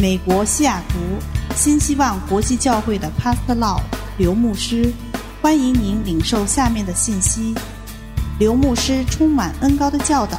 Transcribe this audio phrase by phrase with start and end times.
[0.00, 0.98] 美国西雅图
[1.54, 3.80] 新希望国际教会的 Pastor Law
[4.18, 4.92] 刘牧师，
[5.40, 7.54] 欢迎您领受下面的信息。
[8.38, 10.38] 刘牧师充满恩高的教导，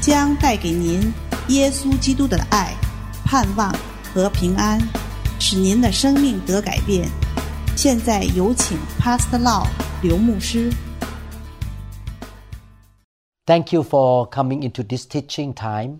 [0.00, 1.12] 将带给您
[1.48, 2.72] 耶稣基督的爱、
[3.24, 3.74] 盼望
[4.14, 4.80] 和平安，
[5.40, 7.08] 使您的生命得改变。
[7.76, 9.66] 现在有请 Pastor Law
[10.00, 10.72] 刘牧师。
[13.44, 15.98] Thank you for coming into this teaching time.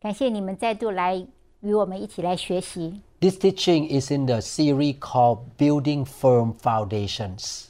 [0.00, 1.26] 感谢你们再度来
[1.62, 3.00] 与我们一起来学习。
[3.20, 7.64] This teaching is in the series called Building Firm Foundations.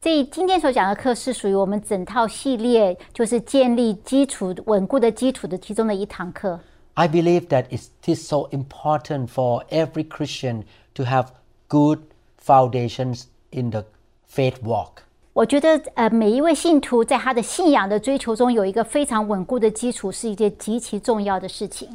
[0.00, 6.60] 这今天所讲的课是属于我们整套系列，就是建立基础稳固的基础的其中的一堂课。
[6.94, 11.28] I believe that it is so important for every Christian to have
[11.68, 12.00] good
[12.44, 13.84] foundations in the
[14.30, 15.02] faith walk.
[15.32, 21.88] 我觉得，呃，每一位信徒在他的信仰的追求中有一个非常稳固的基础，是一件极其重要的事情。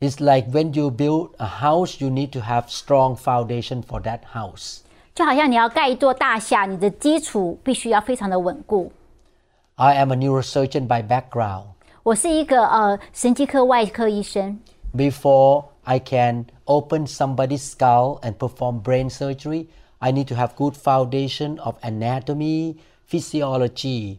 [0.00, 4.20] It's like when you build a house, you need to have strong foundation for that
[4.34, 4.80] house.
[5.14, 8.92] 就好像你要盖一座大厦，你的基础必须要非常的稳固。
[9.76, 11.64] I am a neurosurgeon by background.
[12.02, 14.60] 我是一个呃神经科外科医生，
[14.94, 20.74] Before I can open somebody's skull and perform brain surgery, I need to have good
[20.74, 22.76] foundation of anatomy,
[23.08, 24.18] physiology,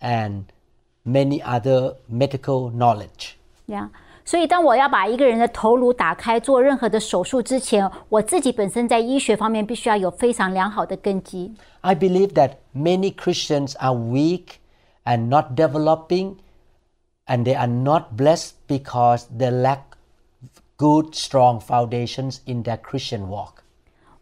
[0.00, 0.44] and
[1.04, 3.34] many other medical knowledge.
[3.66, 3.90] 这样。
[4.23, 11.51] 所以，当我要把一个人的头颅打开做任何的手术之前，我自己本身在医学方面必须要有非常良好的根基。
[11.81, 14.59] I believe that many Christians are weak
[15.05, 16.35] and not developing,
[17.25, 19.79] and they are not blessed because they lack
[20.77, 23.63] good, strong foundations in their Christian walk.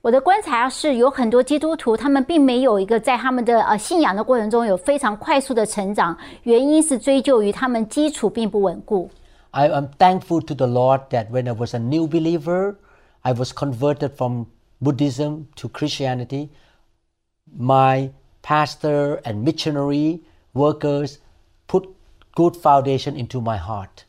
[0.02, 9.09] 我的观察是，有很多基督徒他们并没有一个在他们的呃信仰的过程中有非常快速的成长，原因是追究于他们基础并不稳固。
[9.53, 12.77] I am thankful to the Lord that when I was a new believer,
[13.23, 14.47] I was converted from
[14.81, 16.51] Buddhism to Christianity.
[17.57, 18.11] My
[18.43, 20.20] pastor and missionary
[20.52, 21.19] workers
[21.67, 21.89] put
[22.35, 24.05] good foundation into my heart.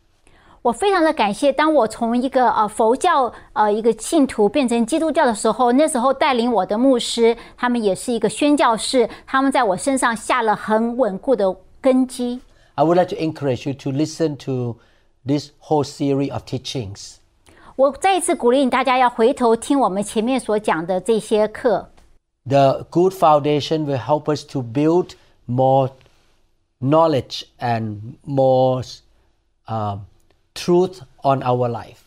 [0.63, 12.41] 我非常的感谢，当我从一个呃佛教呃一个信徒变成基督教的时候，那时候带领我的牧师，他们也是一个宣教士，他们在我身上下了很稳固的根基。
[12.73, 14.77] I would like to encourage you to listen to
[15.25, 17.15] this whole series of teachings.
[17.75, 21.89] 我再一次鼓励大家要回头听我们前面所讲的这些课。
[22.47, 25.89] The good foundation will help us to build more
[26.79, 28.83] knowledge and more
[29.67, 30.01] um,
[30.53, 31.97] truth on our life.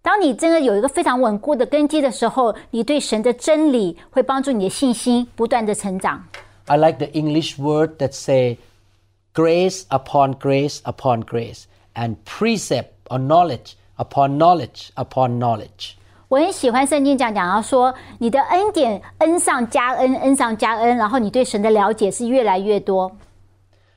[0.00, 6.24] 当你真的有一个非常稳固的根基的时候，你对神的真理会帮助你的信心不断的成长。
[6.66, 8.58] I like the English word that say
[9.34, 11.64] grace upon grace upon grace
[11.94, 15.94] and precept or knowledge upon knowledge upon knowledge.
[16.28, 23.12] 我很喜欢圣经讲讲到说，你的恩典恩上加恩，恩上加恩，然后你对神的了解是越来越多。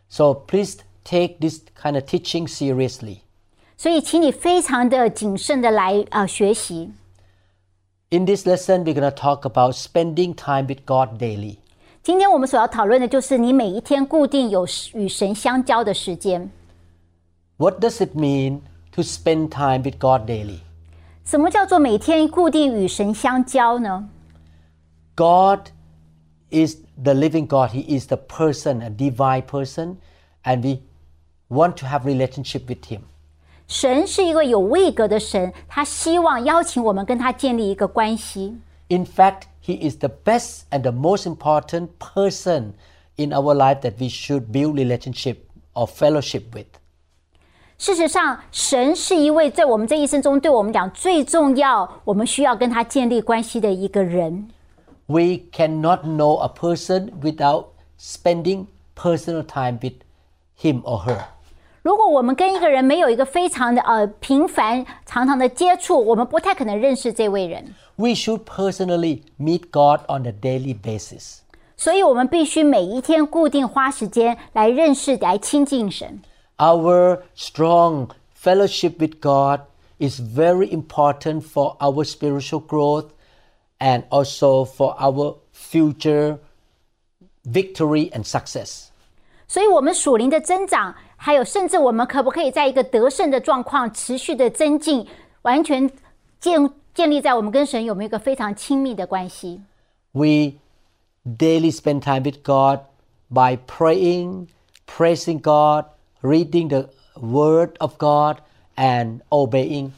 [0.10, 3.22] So please take this kind of teaching seriously.
[3.78, 6.92] 所以，请你非常的谨慎的来呃学习。
[8.12, 11.58] In this lesson, we're going to talk about spending time with God daily.
[12.04, 16.52] 今天我们所要讨论的就是你每一天固定有与神相交的时间。
[17.58, 18.62] What does it mean
[18.94, 20.60] to spend time with God daily?
[21.26, 24.10] 什么叫做每天固定与神相交呢？
[25.16, 25.70] God
[26.50, 27.72] is the living God.
[27.72, 29.98] He is the person, a divine person,
[30.44, 30.80] and we
[31.50, 33.02] want to have relationship with him.
[33.68, 38.58] 神是一个有位格的神，他希望邀请我们跟他建立一个关系。
[38.88, 42.74] In fact, he is the best and the most important person
[43.18, 45.38] in our life that we should build relationship
[45.74, 46.66] or fellowship with.
[47.77, 54.49] 事实上，神是一位在我们这一生中对我们讲最重要，我们需要跟他建立关系的一个人。
[55.07, 57.67] We cannot know a person without
[58.01, 59.95] spending personal time with
[60.59, 61.25] him or her.
[61.83, 67.75] 如果我们跟一个人没有一个非常的呃频繁、常常的接触，我们不太可能认识这位人。
[67.97, 71.41] We should personally meet God on a daily basis.
[71.77, 76.21] 所以，我们必须每一天固定花时间来认识、来亲近神。
[76.64, 79.62] Our strong fellowship with God
[79.98, 83.12] is very important for our spiritual growth
[83.80, 86.38] and also for our future
[87.46, 88.90] victory and success.
[89.48, 95.08] 所以，我们属灵的增长，还有甚至我们可不可以在一个得胜的状况持续的增进，
[95.42, 95.90] 完全
[96.40, 99.62] 建建立在我们跟神有没有一个非常亲密的关系。
[100.12, 100.60] We
[101.26, 102.82] daily spend time with God
[103.30, 104.48] by praying,
[104.86, 105.86] praising God,
[106.24, 108.38] reading the Word of God,
[108.76, 109.92] and obeying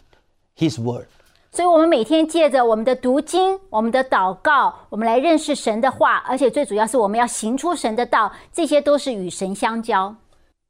[0.58, 1.08] His Word.
[1.52, 10.16] 所以，我们每天借着我们的读经、我们的祷告，我们来认识神的话，而且最主要是我们要行出神的道，这些都是与神相交。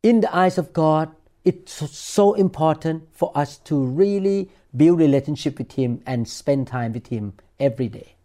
[0.01, 1.09] In the eyes of God,
[1.43, 7.09] it's so important for us to really build relationship with Him and spend time with
[7.09, 8.15] Him every day.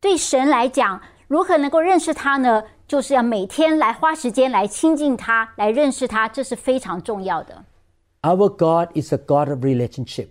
[0.00, 2.64] 对神来讲，如何能够认识他呢？
[2.88, 7.64] 就是要每天来花时间来亲近他，来认识他，这是非常重要的。
[8.22, 10.28] Our God is a God of relationship.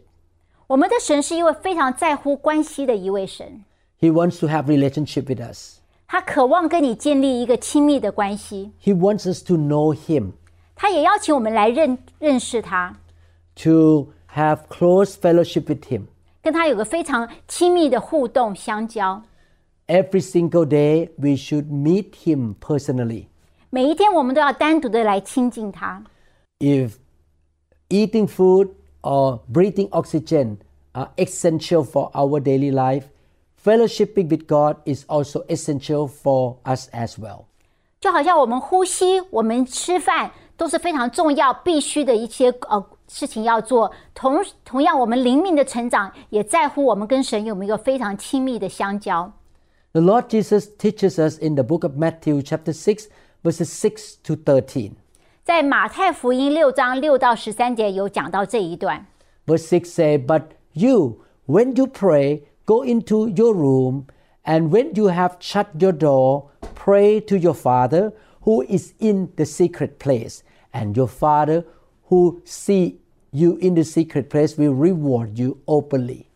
[0.67, 3.63] 我们的神是一位非常在乎关系的一位神，
[3.99, 5.77] He wants to have relationship with us.
[6.07, 10.31] 他渴望跟你建立一个亲密的关系， He wants us to know Him,
[10.75, 12.95] 他也邀请我们来认认识他，
[13.63, 16.03] to have close fellowship with Him.
[16.41, 19.21] 跟他有个非常亲密的互动相交。
[19.87, 23.27] Every single day, we should meet Him personally.
[23.69, 26.01] 每一天，我们都要单独的来亲近他。
[26.59, 26.93] If
[27.89, 28.69] eating food
[29.01, 30.57] or breathing oxygen
[30.93, 33.03] are essential for our daily life,
[33.61, 37.45] fellowshipping with God is also essential for us as well.
[37.99, 43.91] 就好像我们呼吸、我们吃饭都是非常重要、必须的一些呃事情要做。
[44.13, 49.31] 同同样，我们灵命的成长也在乎我们跟神有没有一个非常亲密的相交。
[49.93, 53.07] The Lord Jesus teaches us in the book of Matthew, chapter 6,
[53.43, 54.95] verses 6 to 13.
[55.43, 59.05] 在马太福音六章六到十三节有讲到这一段。
[59.45, 64.05] Verse 6 say, But you, when you pray, go into your room,
[64.45, 68.13] and when you have shut your door, pray to your Father
[68.45, 70.43] who is in the secret place,
[70.73, 71.65] and your Father
[72.05, 72.99] who see
[73.31, 76.26] you in the secret place will reward you openly.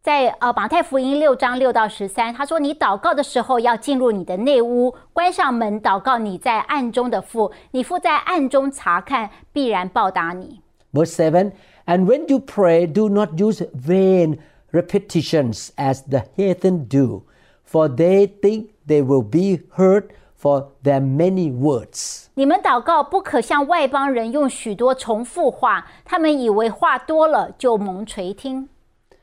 [0.00, 10.60] 在呃马太福音六章六到十三，他说：“你祷告的时候要进入你的内屋，关上门，祷告你在暗中的父，你父在暗中查看，必然报答你。”
[10.94, 11.52] Verse seven,
[11.84, 14.38] And when you pray, do not use vain
[14.70, 17.22] repetitions as the heathen do,
[17.68, 20.10] for they think they will be heard
[20.40, 22.26] for their many words.
[22.34, 28.68] 你们祷告不可像外邦人用许多重复话，他们以为话多了就蒙垂听。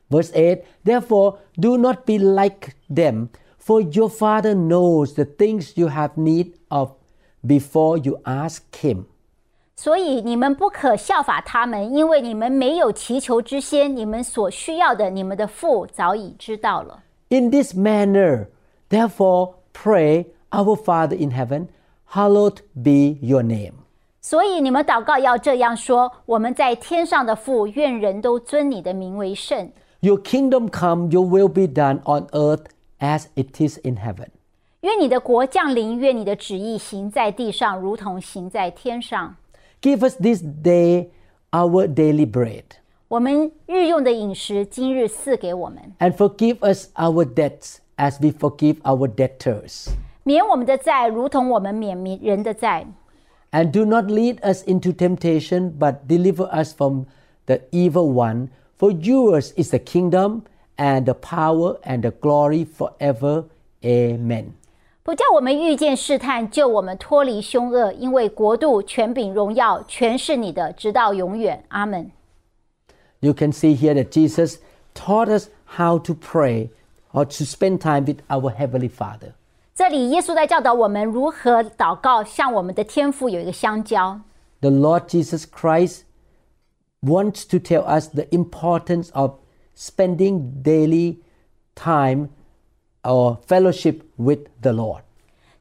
[0.08, 3.28] Verse 8 Therefore, do not be like them,
[3.58, 6.92] for your Father knows the things you have need of
[7.46, 9.04] before you ask Him.
[9.76, 17.02] 所以你们不可效法他们，因为你们没有祈求之先，你们所需要的，你们的父早已知道了。
[17.30, 18.48] In this manner,
[18.90, 21.68] therefore, pray, Our Father in heaven,
[22.12, 23.74] hallowed be your name.
[24.20, 29.70] 所以你们祷告要这样说：我们在天上的父，愿人都尊你的名为圣。
[30.00, 32.66] Your kingdom come, your will be done on earth
[32.98, 34.28] as it is in heaven.
[34.80, 39.36] 愿你的国降临，愿你的旨意行在地上，如同行在天上。
[39.82, 41.08] Give us this day
[41.50, 42.64] our daily bread,
[43.08, 49.88] 我们日用的饮食，今日赐给我们， and forgive us our debts as we forgive our debtors.
[50.22, 52.86] 免我们的债，如同我们免民人的债。
[53.52, 57.06] And do not lead us into temptation, but deliver us from
[57.46, 58.48] the evil one.
[58.78, 60.42] For yours is the kingdom,
[60.76, 63.44] and the power, and the glory forever.
[63.82, 64.52] Amen.
[65.02, 71.64] 不叫我们遇见试探，救我们脱离凶恶，因为国度、权柄、荣耀，全是你的，直到永远。
[71.68, 72.10] 阿门。
[73.20, 74.56] You can see here that Jesus
[74.94, 76.68] taught us how to pray
[77.12, 79.32] or to spend time with our Heavenly Father.
[79.74, 84.20] 这里耶稣在教导我们如何祷告，向我们的天父有一个相交。
[84.60, 86.00] The Lord Jesus Christ
[87.04, 89.38] wants to tell us the importance of
[89.74, 91.18] spending daily
[91.74, 92.28] time
[93.02, 95.02] or fellowship with the Lord.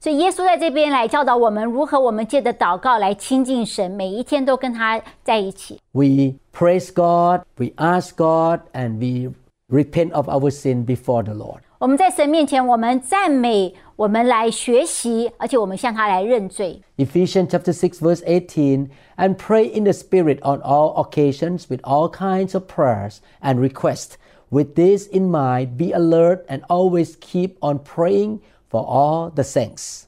[0.01, 5.79] 所以耶稣在这边来教导我们如何我们借着祷告来亲近神，每一天都跟他在一起。
[5.91, 9.33] We praise God, we ask God, and we
[9.69, 11.59] repent of our sin before the Lord.
[11.79, 16.81] 我们在神面前，我们赞美， 我们来学习，而且我们向他来认罪。
[16.97, 22.09] Ephesians chapter 6 verse 18 and pray in the spirit on all occasions with all
[22.09, 24.15] kinds of prayers and requests.
[24.49, 30.05] With this in mind, be alert and always keep on praying for all the saints.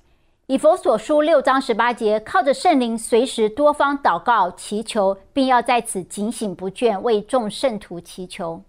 [0.47, 8.63] 以佛所书六章十八节，靠着圣灵，随时多方祷告祈求，并要在此警醒不倦，为众圣徒祈求。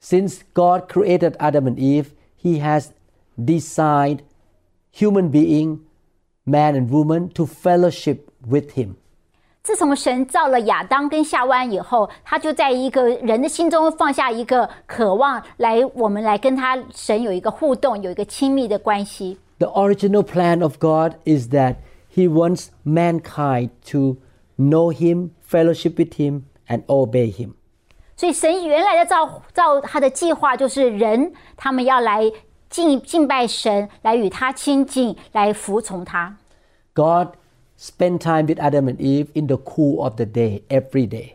[0.00, 2.08] Since God created Adam and Eve,
[2.40, 2.90] he has
[3.36, 4.18] designed
[4.96, 5.80] human being,
[6.44, 8.94] man and woman to fellowship with him.
[9.62, 19.38] 自从神造了亚当跟夏娃以后，他就在一个人的心中放下一个渴望，来我们来跟他神有一个互动，有一个亲密的关系。
[19.58, 21.76] The original plan of God is that
[22.12, 24.16] He wants mankind to
[24.58, 27.52] know Him, fellowship with Him, and obey Him.
[28.16, 32.30] 所以神原来的造造他的计划就是人他们要来
[32.68, 36.36] 敬敬拜神，来与他亲近，来服从他。
[36.94, 37.28] God
[37.78, 41.32] spent time with Adam and Eve in the cool of the day every day.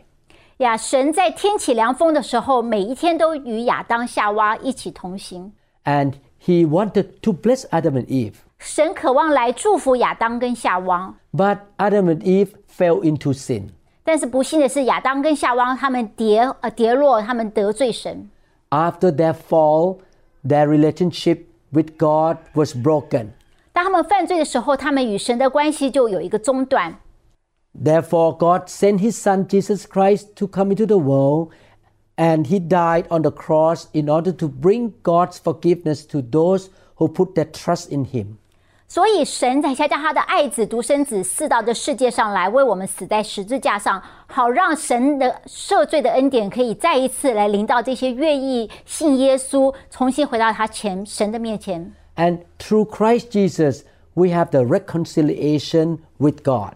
[0.58, 5.52] 呀，神在天起凉风的时候，每一天都与亚当、夏娃一起同行。
[5.84, 6.14] And
[6.44, 8.34] he wanted to bless Adam and Eve.
[8.58, 13.68] 神渴望来祝福亚当跟夏娃， But Adam and Eve fell into sin.
[14.02, 18.28] 但是不幸的是，亚当跟夏娃他们跌呃跌落，他们得罪神。
[18.70, 19.98] After their fall,
[20.46, 23.28] their relationship with God was broken.
[23.72, 26.98] 当他们犯罪的时候，他们与神的关系就有一个中断。
[27.80, 31.50] Therefore, God sent his son Jesus Christ to come into the world,
[32.16, 37.06] and he died on the cross in order to bring God's forgiveness to those who
[37.08, 38.38] put their trust in him.
[38.92, 51.92] 所以神才下将他的爱子独生子赐到这世界上来，为我们死在十字架上，好让神的赦罪的恩典可以再一次来临到这些愿意信耶稣、重新回到他前神的面前。
[52.16, 53.82] And through Christ Jesus,
[54.14, 56.72] we have the reconciliation with God.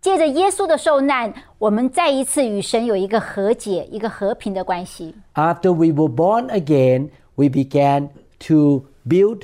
[0.00, 5.14] 借着耶稣的受难，我们再一次与神有一个和解、一个和平的关系。
[5.34, 8.08] After we were born again, we began
[8.46, 9.42] to build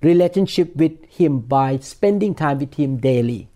[0.00, 3.46] relationship with him by spending time with him daily.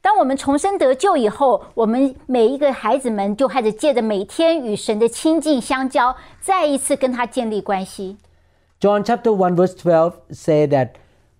[0.00, 8.18] 当我们重生得救以后，我们每一个孩子们就开始借着每天与神的亲近相交，再一次跟他建立关系。
[8.80, 10.90] John chapter 1 verse 12 say that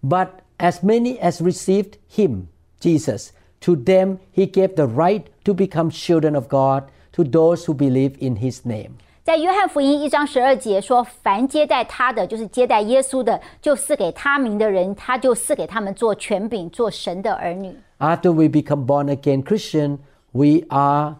[0.03, 2.47] but as many as received him
[2.81, 7.75] Jesus to them he gave the right to become children of God to those who
[7.75, 8.97] believe in his name.
[9.29, 17.75] 在约翰福音一章十二节说：“凡接待他的，就是接待耶稣的，就赐给他名的人，他就赐给他们做权柄，做神的儿女。
[17.99, 19.99] After we become born again Christian,
[20.33, 21.17] we are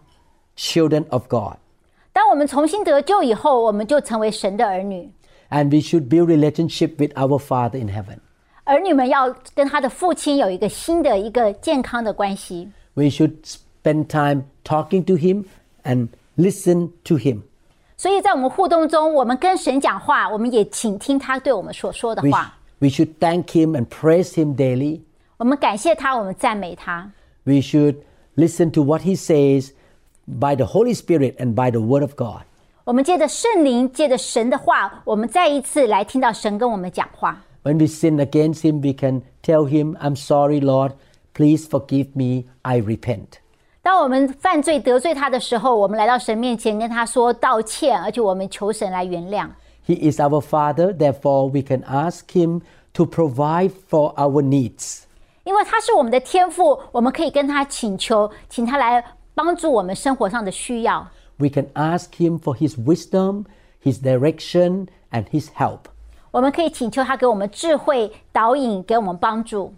[0.55, 1.57] children of God.
[2.13, 5.09] 当我们重新得救以后，我们就成为神的儿女。
[5.49, 8.19] And we should build relationship with our Father in heaven.
[8.65, 12.69] 儿女们要跟他的父亲有一个新的一个健康的关系。
[12.93, 15.45] We should spend time talking to him
[15.83, 17.41] and listen to him.
[17.99, 22.53] 所以在我们互动中，我们跟神讲话，我们也倾听他对我们所说的 We, 话。
[22.79, 25.01] we should thank him and praise him daily.
[25.37, 27.11] 我们感谢他，我们赞美他。
[27.43, 27.97] We should
[28.35, 29.71] listen to what he says
[30.25, 32.43] by the Holy Spirit and by the Word of God.
[32.83, 37.43] 我们借着圣灵，借着神的话，我们再一次来听到神跟我们讲话。
[37.63, 40.91] When we sin against him, we can tell him, I'm sorry, Lord.
[41.33, 42.45] Please forgive me.
[42.61, 43.38] I repent.
[43.89, 49.47] 当我们犯罪得罪他的时候，我们来到神面前跟他说道歉，而且我们求神来原谅。
[49.85, 52.61] He is our Father, therefore, we can ask him
[52.93, 55.03] to provide for our needs.
[55.43, 59.03] 因为他是我们的天父，我们可以跟他请求，请他来
[59.35, 61.07] 帮助我们生活上的需要。
[61.37, 63.45] We can ask him for his wisdom,
[63.83, 65.81] his direction, and his help.
[66.31, 69.73] 我们可以请求他给我们智慧导引，给我们帮助。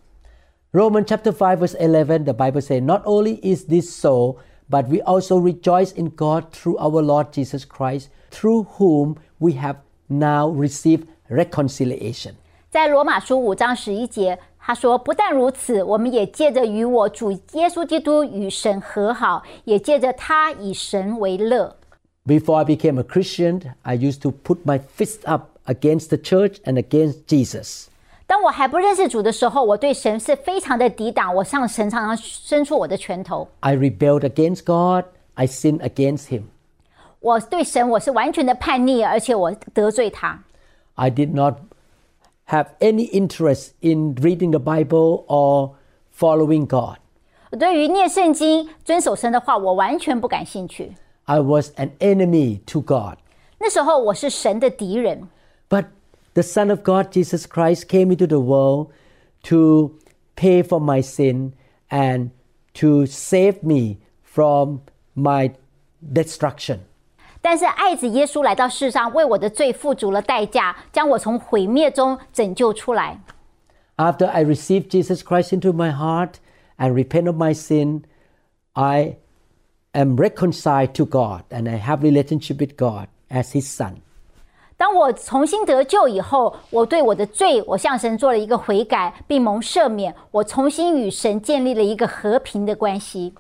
[0.74, 4.38] Romans chapter 5 verse 11 the Bible says not only is this so
[4.70, 9.78] but we also rejoice in God through our Lord Jesus Christ through whom we have
[10.08, 12.34] now received reconciliation.
[12.70, 21.78] 在罗马书五章十一节，他说：“不但如此，我们也借着与我主耶稣基督与神和好，也借着他以神为乐。
[22.26, 26.58] Before I became a Christian, I used to put my fist up against the church
[26.66, 27.88] and against Jesus.
[28.32, 33.48] 当我还不认识主的时候，我对神是非常的抵挡，我向神常常伸出我的拳头。
[33.62, 36.44] I rebelled against God, I sinned against him.
[37.20, 40.44] 我对神我是完全的叛逆，而且我得罪他。
[40.96, 41.56] I did not
[42.48, 45.72] have any interest in reading the Bible or
[46.18, 46.98] following God.
[47.52, 50.94] 我对于念圣经、遵守神的话，我完全不感兴趣。
[51.24, 53.18] I was an enemy to God.
[53.58, 55.30] 那时候我是神的敌人，
[55.70, 55.86] But
[56.34, 58.92] the Son of God, Jesus Christ, came into the world
[59.44, 59.98] to
[60.36, 61.54] pay for my sin
[61.90, 62.32] and
[62.76, 64.82] to save me from
[65.16, 65.52] my
[66.14, 66.80] destruction.
[67.42, 73.20] 但是爱子耶稣来到世上，为我的罪付足了代价，将我从毁灭中拯救出来。
[73.96, 76.36] After I received Jesus Christ into my heart
[76.78, 78.04] and repent of my sin,
[78.74, 79.18] I
[79.94, 84.02] am reconciled to God and I have relationship with God as his son.
[84.82, 93.34] 当我重新得救以后，我对我的罪，我向神做了一个悔改，并蒙赦免，我重新与神建立了一个和平的关系。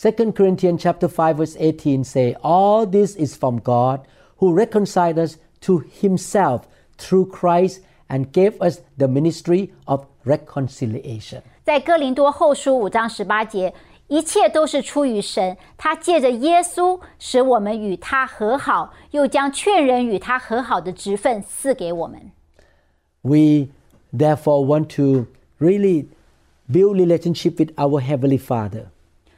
[0.00, 4.00] 2 Corinthians chapter 5 verse 18 say all this is from God
[4.38, 6.62] who reconciled us to himself
[6.98, 11.42] through Christ and gave us the ministry of reconciliation.
[11.64, 13.72] 在哥林多后书五章十八节，
[14.08, 15.56] 一切都是出于神。
[15.76, 22.32] 他借着耶稣使我们与他和好，又将劝人与他和好的职分赐给我们。
[23.22, 23.68] We
[24.12, 25.26] therefore want to
[25.58, 26.06] really
[26.70, 28.86] build relationship with our heavenly Father.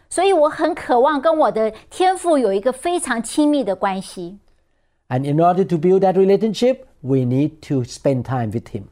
[0.09, 4.39] 所以我很渴望跟我的天父有一个非常亲密的关系。
[5.09, 8.85] And in order to build that relationship, we need to spend time with him.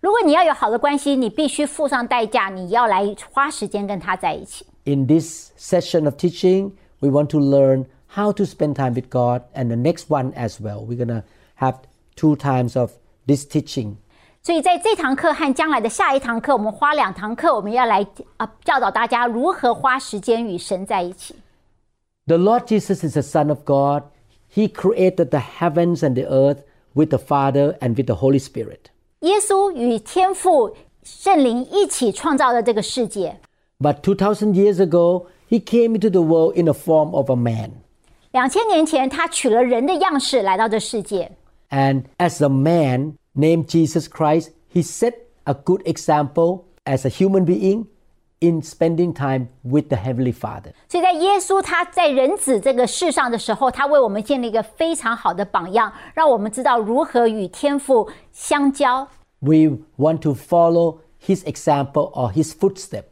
[0.00, 4.66] 如果你要有好的关系，你必须付上代价，你要来花时间跟他在一起。
[4.84, 9.42] In this session of teaching, we want to learn how to spend time with God
[9.54, 10.84] and the next one as well.
[10.84, 11.24] We're going to
[11.56, 11.76] have
[12.16, 12.92] two times of
[13.26, 13.96] this teaching.
[14.42, 21.34] 所以在这堂课和将来的下一堂课，我们花两堂课，我们要来啊教导大家如何花时间与神在一起。
[22.26, 24.02] The Lord Jesus is the Son of God.
[24.54, 26.58] He created the heavens and the earth
[26.92, 28.90] with the Father and with the Holy Spirit.
[29.20, 33.40] 耶稣与天父、圣灵一起创造了这个世界。
[33.80, 37.70] But 2,000 years ago, He came into the world in the form of a man.
[38.32, 41.30] 两千年前，他取了人的样式来到这世界。
[41.70, 47.44] And as a man named Jesus Christ, He set a good example as a human
[47.44, 47.86] being
[48.40, 50.72] in spending time with the Heavenly Father.
[50.88, 59.06] 所以在耶稣他在人子这个世上的时候，他为我们建立一个非常好的榜样，让我们知道如何与天父相交。
[59.40, 63.04] We want to follow His example or His footstep.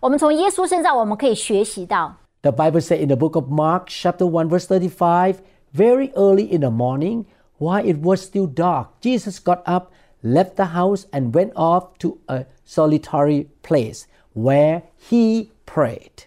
[0.00, 2.16] 我们从耶稣身上，我们可以学习到。
[2.42, 5.36] The Bible says in the book of Mark, chapter 1, verse 35,
[5.74, 7.24] very early in the morning,
[7.58, 12.18] while it was still dark, Jesus got up, left the house, and went off to
[12.28, 16.26] a solitary place where he prayed.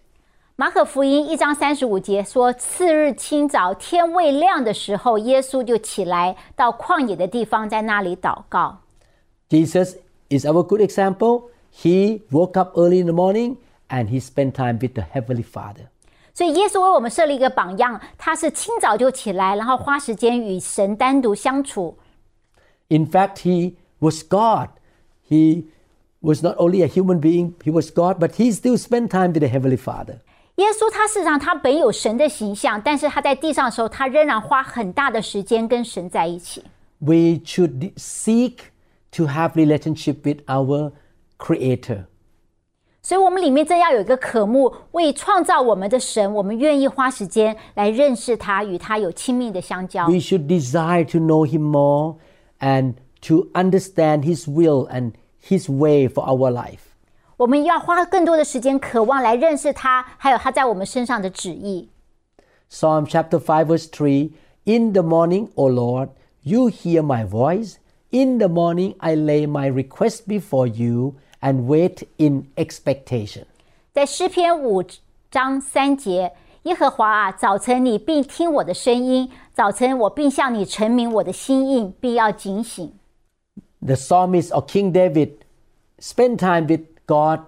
[0.55, 8.79] 马可福音一章三十五节说：“次日清早，天未亮的时候，耶稣就起来到旷野的地方，在那里祷告。
[9.49, 9.97] Jesus
[10.29, 11.43] is our good example.
[11.71, 13.57] He woke up early in the morning
[13.89, 15.87] and he spent time with the Heavenly Father.
[16.33, 21.97] 所以耶稣为我们设立一个榜样，他是清早就起来，然后花时间与神单独相处。
[22.89, 24.69] In fact, he was God.
[25.27, 25.65] He
[26.21, 29.39] was not only a human being, he was God, but he still spent time with
[29.39, 30.19] the Heavenly Father.
[30.55, 36.63] 耶稣他事实上他本有神的形象，但是他在地上的时候，他仍然花很大的时间跟神在一起。
[36.99, 38.57] We should seek
[39.11, 40.91] to have relationship with our
[41.41, 42.05] Creator.
[43.01, 50.07] 所以，我们里面真要有一个渴慕，为创造我们的神，我们愿意花时间来认识他，与他有亲密的相交。
[50.07, 52.15] We should desire to know Him more
[52.59, 56.79] and to understand His will and His way for our life.
[57.37, 61.89] 我们要花更多的时间，渴望来认识他，还有他在我们身上的旨意。
[62.69, 64.31] Psalm chapter 5, verse 3
[64.65, 66.09] In the morning, O Lord,
[66.41, 67.75] you hear my voice.
[68.09, 73.43] In the morning, I lay my request before you and wait in expectation.
[73.93, 74.83] 在诗篇五
[75.31, 82.93] 章三节，耶和华啊，早晨你必听我的声音，早晨我并向你陈明我的心意，必要警醒。
[83.79, 85.37] The psalmist or King David
[85.99, 87.41] spent time with God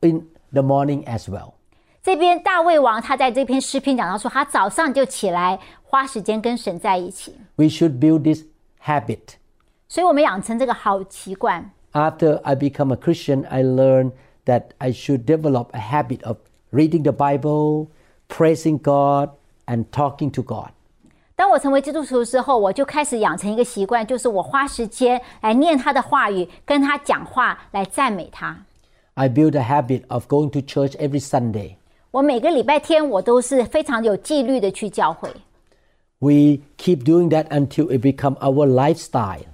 [0.00, 1.52] in the morning as well.
[2.02, 7.36] 这边大卫王他在这篇诗篇讲到说，他早上就起来，花时间跟神在一起。
[7.56, 8.42] We should build this
[8.84, 9.36] habit.
[9.88, 11.70] 所以，我们养成这个好习惯。
[11.96, 14.12] After I become a Christian, I learned
[14.46, 16.38] that I should develop a habit of
[16.70, 17.88] reading the Bible,
[18.28, 19.30] praising God,
[19.66, 20.70] and talking to God.
[21.36, 28.64] 当我成为基督徒之后，我就开始养成一个习惯，就是我花时间来念他的话语，跟他讲话，来赞美他。
[29.14, 31.74] I built a habit of going to church every Sunday.
[32.10, 35.28] 我每个礼拜天，我都是非常有纪律的去教会。
[36.18, 39.46] We keep doing that until it become our lifestyle.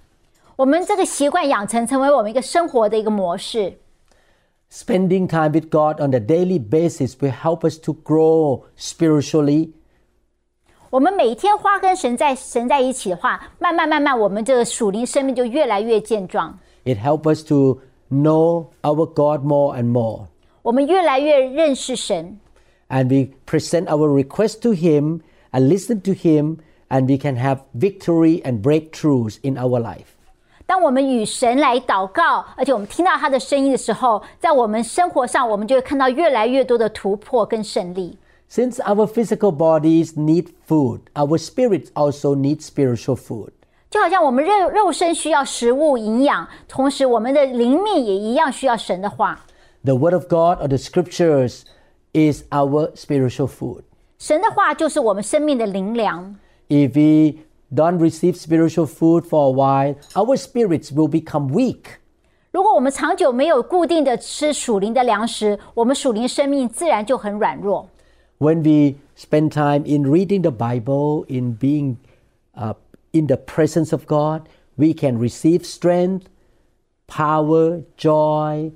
[0.62, 3.78] 我们这个习惯养成，成为我们一个生活的一个模式。
[4.70, 9.72] Spending time with God on a daily basis will help us to grow spiritually
[10.90, 16.58] 我们每天花跟神在神在一起的话，慢慢慢慢，我们这个属灵生命就越来越健壮。
[16.84, 20.26] It helps us to know our God more and more.
[20.62, 22.38] 我们越来越认识神，
[22.88, 25.20] And we present our request to Him
[25.52, 30.11] and listen to Him, and we can have victory and breakthroughs in our life.
[30.72, 38.18] 当我们与神来祷告，而且我们听到他的声音的时候，在我们生活上，我们就会看到越来越多的突破跟胜利。
[38.50, 43.50] Since our physical bodies need food, our spirits also need spiritual food.
[43.90, 49.46] 就好像我们肉肉身需要食物营养，同时我们的灵命也一样需要神的话。
[49.84, 51.62] The Word of God or the Scriptures
[52.12, 53.82] is our spiritual food.
[54.18, 56.36] 神的话就是我们生命的灵粮。
[56.68, 57.38] If we
[57.74, 61.98] don't receive spiritual food for a while, our spirits will become weak.
[62.50, 67.88] 如果我们长久没有固定的吃属灵的粮食，我们属灵生命自然就很软弱。
[68.38, 71.98] when we spend time in reading the Bible, in being
[72.54, 72.74] uh,
[73.12, 76.28] in the presence of God, we can receive strength,
[77.06, 78.72] power, joy,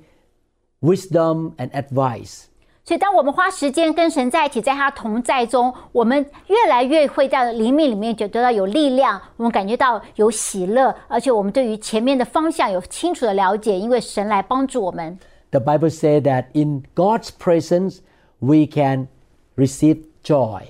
[0.81, 2.49] wisdom, and advice.
[2.87, 15.17] 所以，当我们花时间跟神在一起，在他同在中，我们越来越会在灵命里面就得到有力量，我们感觉到有喜乐，而且我们对于前面的方向有清楚的了解，因为神来帮助我们。
[15.51, 17.99] The Bible says that in God's presence
[18.39, 19.07] we can
[19.55, 20.63] receive joy.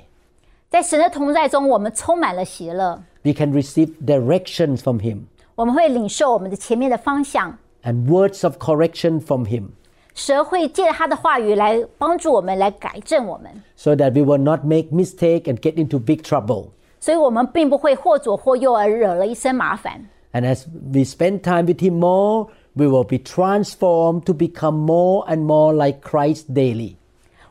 [0.69, 5.21] 在神的同在中，我们充满了喜乐， We can receive directions from Him
[5.56, 7.58] 我们会领受我们的前面的方向。
[7.84, 9.69] and words of correction from Him
[10.17, 16.67] 神会借着他的话语来帮助我们，来改正我们， so that we will not make mistake and get into big trouble.
[16.99, 20.08] 所以我们并不会或左或右而惹了一身麻烦。
[20.32, 25.26] And as we spend time with Him more, we will be transformed to become more
[25.28, 26.95] and more like Christ daily.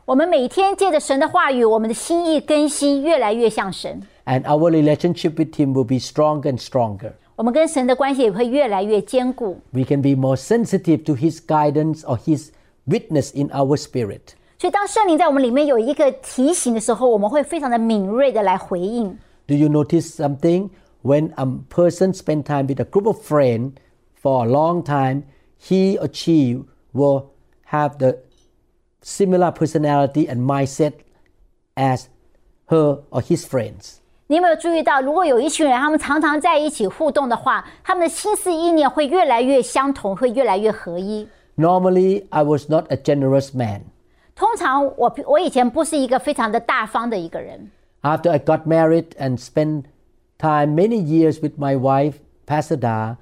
[0.05, 4.01] 我们每天借着神的话语，我们的心意更新，越来越像神。
[4.25, 7.11] And our relationship with Him will be stronger and stronger.
[7.35, 9.57] 我们跟神的关系也会越来越坚固。
[9.71, 12.49] We can be more sensitive to His guidance or His
[12.87, 14.35] witness in our spirit.
[14.59, 19.17] 所以，当圣灵在我们里面有一个提醒的时候，我们会非常的敏锐的来回应。
[19.45, 20.69] Do you notice something?
[21.03, 23.73] When a person spend time with a group of friends
[24.21, 25.23] for a long time,
[25.59, 27.25] he or she will
[27.69, 28.19] have the
[29.01, 30.93] similar personality and mindset
[31.75, 32.05] as
[32.67, 33.95] her or his friends.
[34.27, 41.27] 你有没有注意到，如果有一群人，他们常常在一起互动的话，他们的心思意念会越来越相同，会越来越合一。
[41.57, 43.81] Normally, I was not a generous man.
[44.35, 47.69] 通常我我以前不是一个非常的大方的一个人，
[48.01, 49.83] After I got married and spent
[50.39, 52.15] time many years with my wife,
[52.47, 53.17] Pastor Da,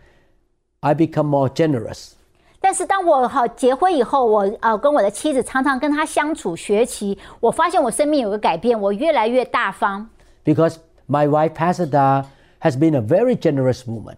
[0.79, 2.13] I become more generous.
[2.61, 10.09] 但是当我好结婚以后，我呃跟我的妻子常常跟她相处学习，我发现我生命有个改变，我越来越大方。
[10.45, 10.77] Because
[11.09, 12.25] my wife, Pastor Da,
[12.61, 14.15] has been a very generous woman.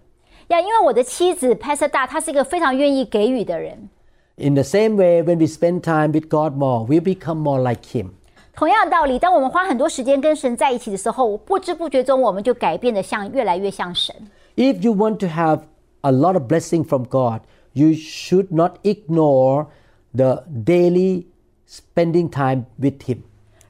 [0.50, 3.90] 呀，因为我的妻子 Pastor 大，她是一个非常愿意给予的人。
[4.38, 7.84] In the same way, when we spend time with God more, we become more like
[7.86, 8.12] Him.
[8.56, 14.16] 同样的道理，当我们花很多时间跟神在一起的时候，不知不觉中我们就改变的像越来越像神。
[14.56, 15.62] If you want to have
[16.02, 17.42] a lot of blessing from God,
[17.74, 19.68] you should not ignore
[20.16, 21.26] the daily
[21.68, 23.20] spending time with Him.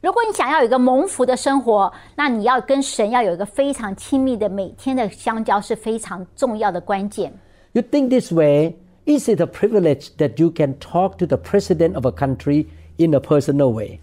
[0.01, 7.31] 如果你想要有一个蒙福的生活，那你要跟神要有一个非常亲密的每天的相交是非常重要的关键。
[7.71, 8.75] You think this way,
[9.07, 13.13] is it a privilege that you can talk to the president of a country in
[13.13, 13.99] a personal way?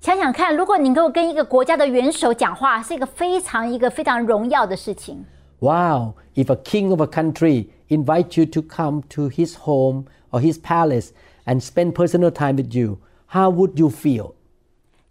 [0.00, 5.24] 想想看，如果你能够跟一个国家的元首讲话，是一个非常一个非常荣耀的事情。
[5.60, 10.40] Wow, if a king of a country invite you to come to his home or
[10.40, 11.08] his palace
[11.46, 14.34] and spend personal time with you, how would you feel?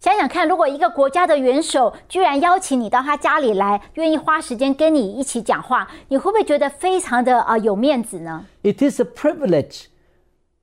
[0.00, 8.46] 想想看，如果一个国家的元首居然邀请你到他家里来，愿意花时间跟你一起讲话，你会不会觉得非常的啊、呃有面子呢？
[8.62, 9.86] It is a privilege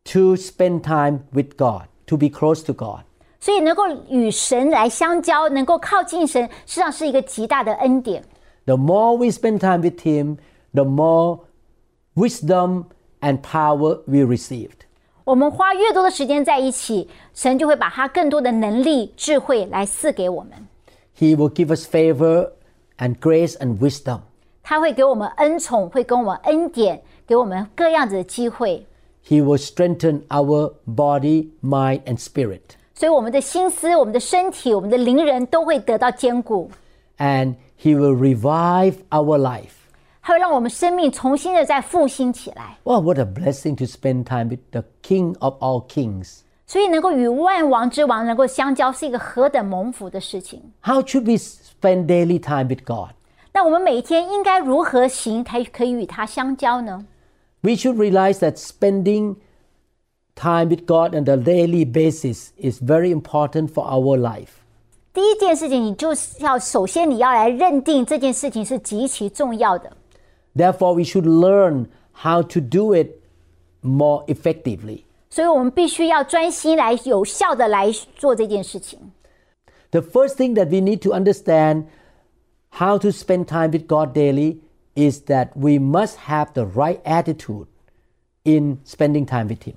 [0.06, 3.02] to spend time with God, to be close to God.
[3.40, 8.24] 所以能够与神来相交，能够靠近神，实际上是一个极大的恩典。
[8.66, 10.38] The more we spend time with Him,
[10.74, 11.40] the more
[12.16, 12.86] wisdom
[13.20, 14.86] and power we received.
[15.28, 20.52] 我们花越多的时间在一起，神就会把他更多的能力、智慧来赐给我们。
[21.18, 22.52] He will give us favor
[22.98, 24.20] and grace and wisdom.
[24.62, 28.86] 他会给我们恩宠，会给我们恩典，给我们各样子的机会。
[29.26, 32.62] He will strengthen our body, mind, and spirit.
[32.94, 36.70] 所以我们的心思、我们的身体、我们的灵人都会得到坚固，
[37.18, 39.77] And He will revive our life.
[40.28, 42.78] 它会让我们生命重新的再复兴起来。
[42.84, 46.40] Wow, what a blessing to spend time with the King of all kings.
[46.66, 50.72] 所以能够与万王之王能够相交，是一个何等蒙福的事情。
[50.82, 53.12] How should we spend daily time with God?
[53.52, 57.06] 那我们每天应该如何行才可以与他相交呢？
[57.62, 59.36] We should realize that spending
[60.36, 64.48] time with God on a daily basis is very important for our life.
[65.14, 69.92] 第一件事情，你就是要首先你要来认定这件事情是极其重要的。
[70.56, 73.22] Therefore, we should learn how to do it
[73.82, 75.04] more effectively.
[75.30, 79.00] 所以我们必须要专心来有效的来做这件事情。
[79.90, 81.86] The first thing that we need to understand
[82.70, 84.58] how to spend time with God daily
[84.96, 87.66] is that we must have the right attitude
[88.44, 89.76] in spending time with Him.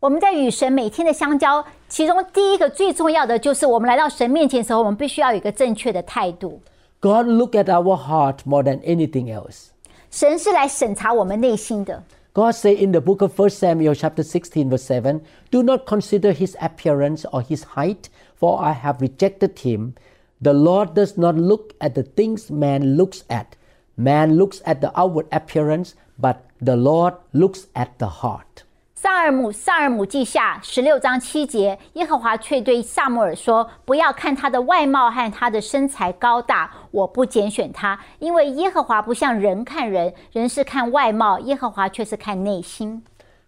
[0.00, 6.60] 我们在与神每天的相交，其中第一个最重要的就是我们来到神面前的时候，我们必须要有一个正确的态度。
[7.00, 9.68] God look at our heart more than anything else.
[10.10, 12.02] 神是来审查我们内心的。
[12.34, 16.32] God say in the book of 1 Samuel chapter 16 verse 7, do not consider
[16.32, 19.94] his appearance or his height, for I have rejected him.
[20.40, 23.56] The Lord does not look at the things man looks at.
[23.96, 28.64] Man looks at the outward appearance, but the Lord looks at the heart.
[28.98, 43.02] 萨尔姆萨尔姆记下十六章七节，耶和华却对萨姆尔说：“不要看他的外貌和他的身材高大，我不拣选他，因为耶和华不像人看人，人是看外貌，耶和华却是看内心。”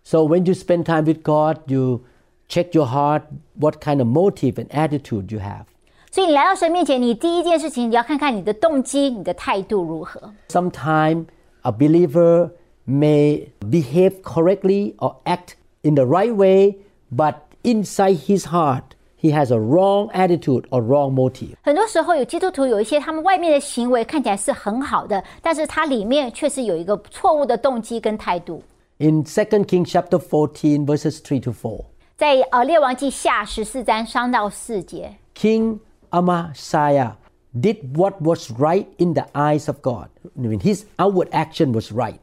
[0.04, 2.02] So when you spend time with God, you
[2.48, 3.22] check your heart,
[3.58, 5.64] what kind of motive and attitude you have.
[6.10, 10.34] 所以你来到神面前，你第一件事情你要看看你的动机、你的态度如何。
[10.48, 11.26] Sometimes
[11.62, 12.50] a believer
[12.91, 16.77] may behave correctly or act in the right way,
[17.09, 21.49] but inside his heart, he has a wrong attitude or wrong motive.
[21.49, 21.55] motive。
[21.61, 28.63] 很多时候有基督徒有一些他们外面的行为看起来是很好的，但是它里面却是有一个错误的动机跟态度。
[28.97, 31.85] In Second King chapter fourteen verses three to four，
[32.17, 37.13] 在呃列王记下十四章三到四节，King Amaziah
[37.53, 40.09] did what was right in the eyes of God.
[40.35, 42.19] I mean, his outward action was right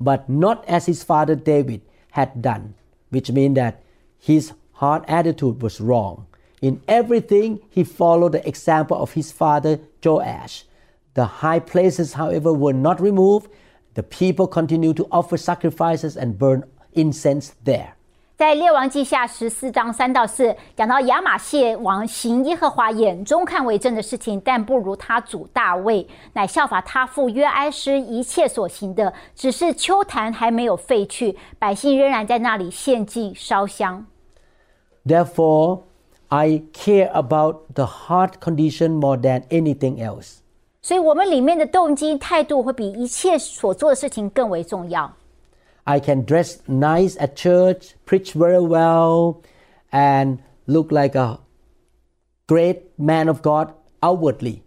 [0.00, 1.82] but not as his father David
[2.12, 2.74] had done,
[3.10, 3.82] which means that
[4.18, 6.26] his heart attitude was wrong.
[6.62, 10.64] In everything, he followed the example of his father Joash.
[11.14, 13.50] The high places, however, were not removed.
[13.94, 17.94] The people continued to offer sacrifices and burn incense there.
[18.40, 34.06] 在列王记下十四章三到四讲到亚玛谢王行耶和华眼中看为正的事情，但不如他主大卫，乃效法他父约埃斯一切所行的，只是秋坛还没有废去，百姓仍然在那里献祭烧香。
[35.04, 35.80] Therefore,
[36.28, 40.38] I care about the heart condition more than anything else.
[40.80, 45.12] 所以，我们里面的动机态度会比一切所做的事情更为重要。
[45.83, 49.43] I can dress nice at church, preach very well,
[49.91, 51.39] and look like a
[52.47, 54.61] great man of God outwardly.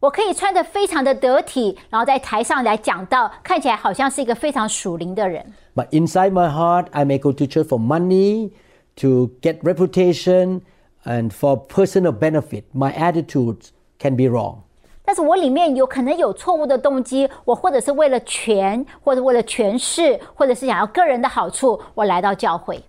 [0.00, 5.54] 我可以穿得非常的得体，然后在台上来讲道，看起来好像是一个非常属灵的人。
[5.76, 8.50] But inside my heart, I may go to church for money,
[8.96, 10.62] to get reputation,
[11.04, 12.64] and for personal benefit.
[12.74, 13.68] My attitudes
[14.00, 14.62] can be wrong.
[15.06, 22.82] 但是我里面有可能有错误的动机，我或者是为了权，或者为了权势，或者是想要个人的好处，我来到教会。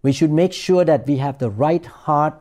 [0.00, 2.34] We should make sure that we have the right heart,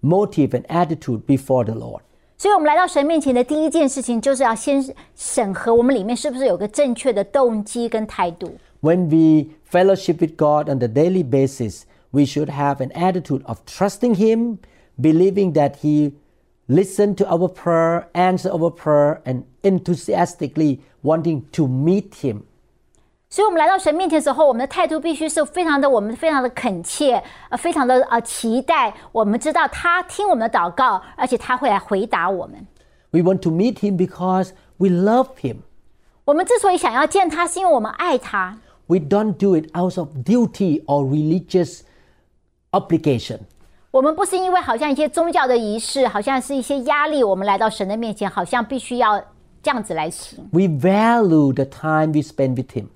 [0.00, 2.02] motive, and attitude before the Lord.
[2.38, 4.82] 所以，我们来到神面前的第一件事情，就是要先
[5.16, 8.54] 审核我们里面是不是有个正确的动机跟态度。
[8.80, 13.58] When we fellowship with God on the daily basis, we should have an attitude of
[13.66, 14.58] trusting Him,
[14.98, 16.12] believing that He
[16.68, 22.42] listens to our prayer, answer our prayer, and enthusiastically wanting to meet Him.
[23.28, 28.92] 所以，我们来到神面前的时候，我们的态度必须是非常的，我们非常的恳切，呃，非常的呃期待。
[29.12, 32.66] 我们知道他听我们的祷告，而且他会来回答我们。
[33.12, 35.58] We want to meet Him because we love Him.
[36.24, 38.58] 我们之所以想要见他，是因为我们爱他。
[38.86, 41.82] We don't do it out of duty or religious
[42.72, 43.40] obligation.
[43.94, 49.20] 我们不是因为好像一些宗教的仪式，好像是一些压力，我们来到神的面前，好像必须要
[49.62, 52.86] 这样子来行， We value the time we spend with Him.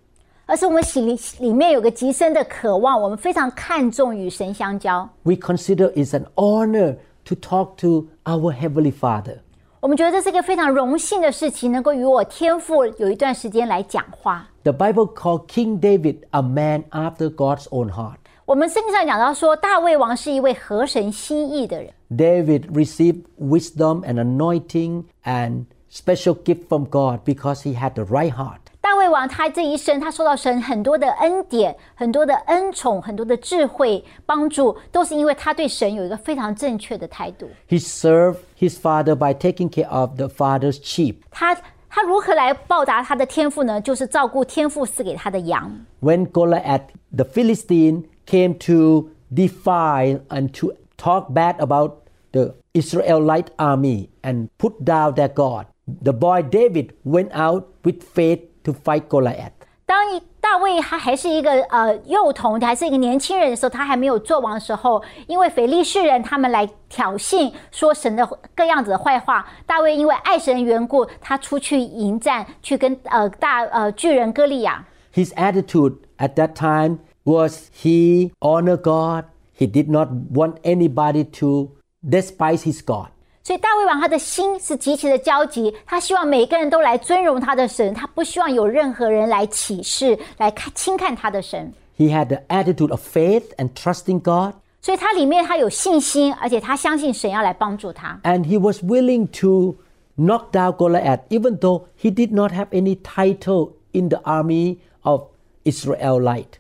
[0.47, 5.09] 而是我们心里里面有个极深的渴望，我们非常看重与神相交。
[5.23, 9.39] We consider it's an honor to talk to our Heavenly Father.
[9.81, 14.47] 我们觉得这是一个非常荣幸的事情，能够与我天父有一段时间来讲话。
[14.63, 18.17] The Bible called King David a man after God's own heart.
[18.49, 21.93] 我们圣经上讲到说，大卫王是一位合神心意的人。
[22.11, 28.33] David received wisdom and anointing and special gift from God because he had the right
[28.33, 28.59] heart.
[28.81, 37.49] 大卫王他这一生，他受到神很多的恩典、很多的恩宠、很多的智慧帮助，都是因为他对神有一个非常正确的态度。
[37.67, 41.17] He served his father by taking care of the father's sheep.
[41.31, 41.57] 他
[41.89, 43.81] 他如何来报答他的天赋呢？
[43.81, 45.73] 就是照顾天赋赐给他的羊。
[46.03, 46.83] When Goliath,
[47.17, 54.85] the Philistine, came to defile and to talk bad about the Israelite army and put
[54.85, 59.53] down their God, the boy David went out with faith to fight Goliath.
[59.87, 69.47] 当一大卫他还是一个呃幼童，还是一个年轻人的时候，他还没有做王的时候，因为腓力士人他们来挑衅，说神的各样子的坏话。
[69.67, 74.87] 大卫因为爱神的缘故，他出去迎战，去跟呃大呃巨人歌利亚。
[75.15, 79.25] His attitude at that time was he honored God.
[79.57, 81.71] He did not want anybody to
[82.03, 83.09] despise his God.
[83.43, 91.73] 所以大卫王他的心是极其的焦急，他希望每个人都来尊荣他的神，他不希望有任何人来歧视、来看轻看他的神。
[91.97, 94.55] He had the attitude of faith and trusting God.
[94.81, 98.19] 所以他里面他有信心，而且他相信神要来帮助他。
[98.25, 99.77] And he was willing to
[100.17, 105.23] knock down Goliath, even though he did not have any title in the army of
[105.65, 106.59] Israelite.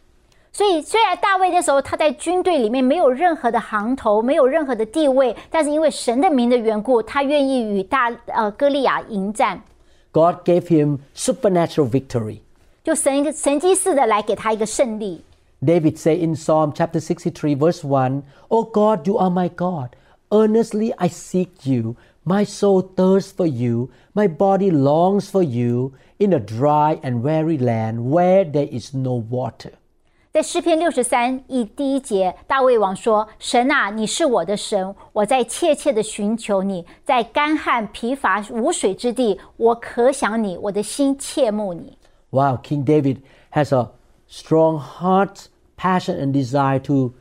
[0.59, 9.61] 所以虽然大卫那时候他在军队里面没有任何的行头，没有任何的地位，但是因为神的名的缘故，他愿意与大呃歌利亚迎战，
[10.13, 12.39] God gave him supernatural victory.
[12.85, 15.25] 就神神机似的来给他一个胜利。
[15.61, 19.97] David said in Psalm chapter 63, verse 1, O God, you are my God.
[20.31, 21.97] Earnestly I seek you.
[22.23, 23.89] My soul thirsts for you.
[24.13, 29.15] My body longs for you in a dry and weary land where there is no
[29.15, 29.73] water.
[30.33, 41.97] 在诗篇六十三一第一节，大卫王说：“神啊，你是我的神，我在切切的寻求你，在干旱疲乏无水之地，我可想你，我的心切慕你。”
[42.31, 43.19] Wow, King David
[43.53, 43.91] has a
[44.29, 45.47] strong heart,
[45.77, 47.13] passion, and desire to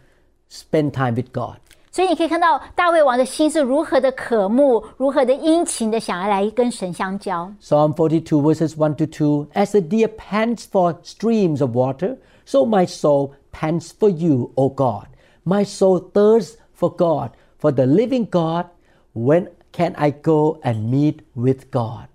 [0.49, 1.57] spend time with God.
[1.91, 7.53] 所以你可以看到大卫王的心是如何的渴慕，如何的殷勤的想要来跟神相交。
[7.61, 12.65] Psalm 42, verses 1 to 2 As the deer pants for streams of water, so
[12.65, 15.07] my soul pants for you, O God.
[15.43, 18.67] My soul thirsts for God, for the living God.
[19.13, 22.07] When can I go and meet with God?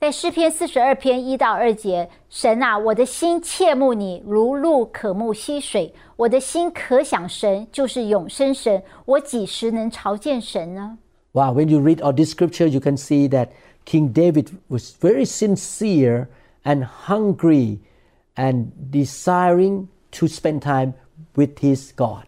[0.00, 5.94] 在诗篇四十二篇一到二节，神啊，我的心切慕你，如鹿渴慕溪水。
[6.16, 8.82] 我的心可想神，就是永生神。
[9.04, 10.98] 我几时能朝见神呢？
[11.30, 13.50] Wow, when you read all this scripture, you can see that
[13.84, 16.26] King David was very sincere
[16.64, 17.78] and hungry
[18.36, 20.94] and desiring to spend time
[21.34, 22.24] with his God.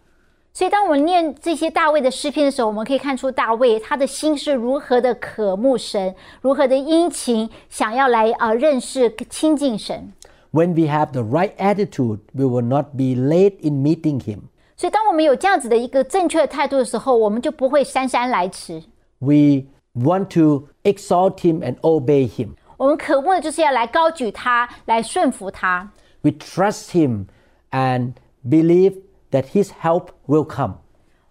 [0.53, 10.13] 所以，当我们念这些大卫的诗篇的时候，我们可以看出大卫他的心是如何的渴慕神，如何的殷勤，想要来啊、呃认识亲近神。
[10.53, 14.43] When we have the right attitude, we will not be late in meeting him.
[14.77, 18.81] 所以，当我们有这样子的一个正确的态度的时候，我们就不会姗姗来迟。
[19.19, 22.51] We want to exalt him and obey him.
[22.77, 25.91] 我们渴慕的就是要来高举他，来顺服他。
[26.21, 27.27] We trust him
[27.71, 28.13] and
[28.47, 30.75] believe that his help will come.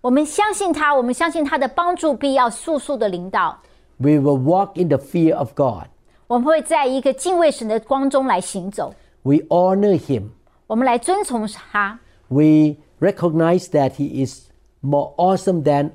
[0.01, 3.61] 我们相信他，我们相信他的帮助必要速速的领导。
[3.97, 5.89] We will walk in the fear of God.
[6.27, 10.31] 我们会在一个敬畏神的光中来行走， We honor him.
[10.67, 12.01] 我们来遵从他。
[12.29, 14.49] We recognize that he is
[14.81, 15.93] more awesome than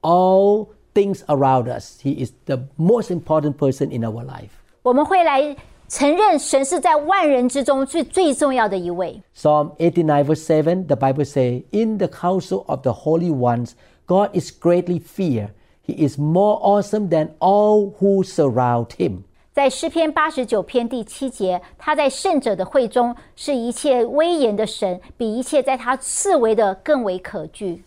[0.00, 2.00] all things around us.
[2.02, 4.50] He is the most important person in our life.
[4.82, 5.56] 我们会来
[5.88, 9.22] 承认神是在万人之中最最重要的一位。
[9.36, 13.72] Psalm 89, verse 7, the Bible says, In the council of the holy ones,
[14.06, 15.50] God is greatly feared.
[15.84, 19.24] He is more awesome than all who surround him.
[19.52, 27.84] 在诗篇八十九篇第七节，他在圣者的会中是一切威严的神，比一切在他四围的更为可惧。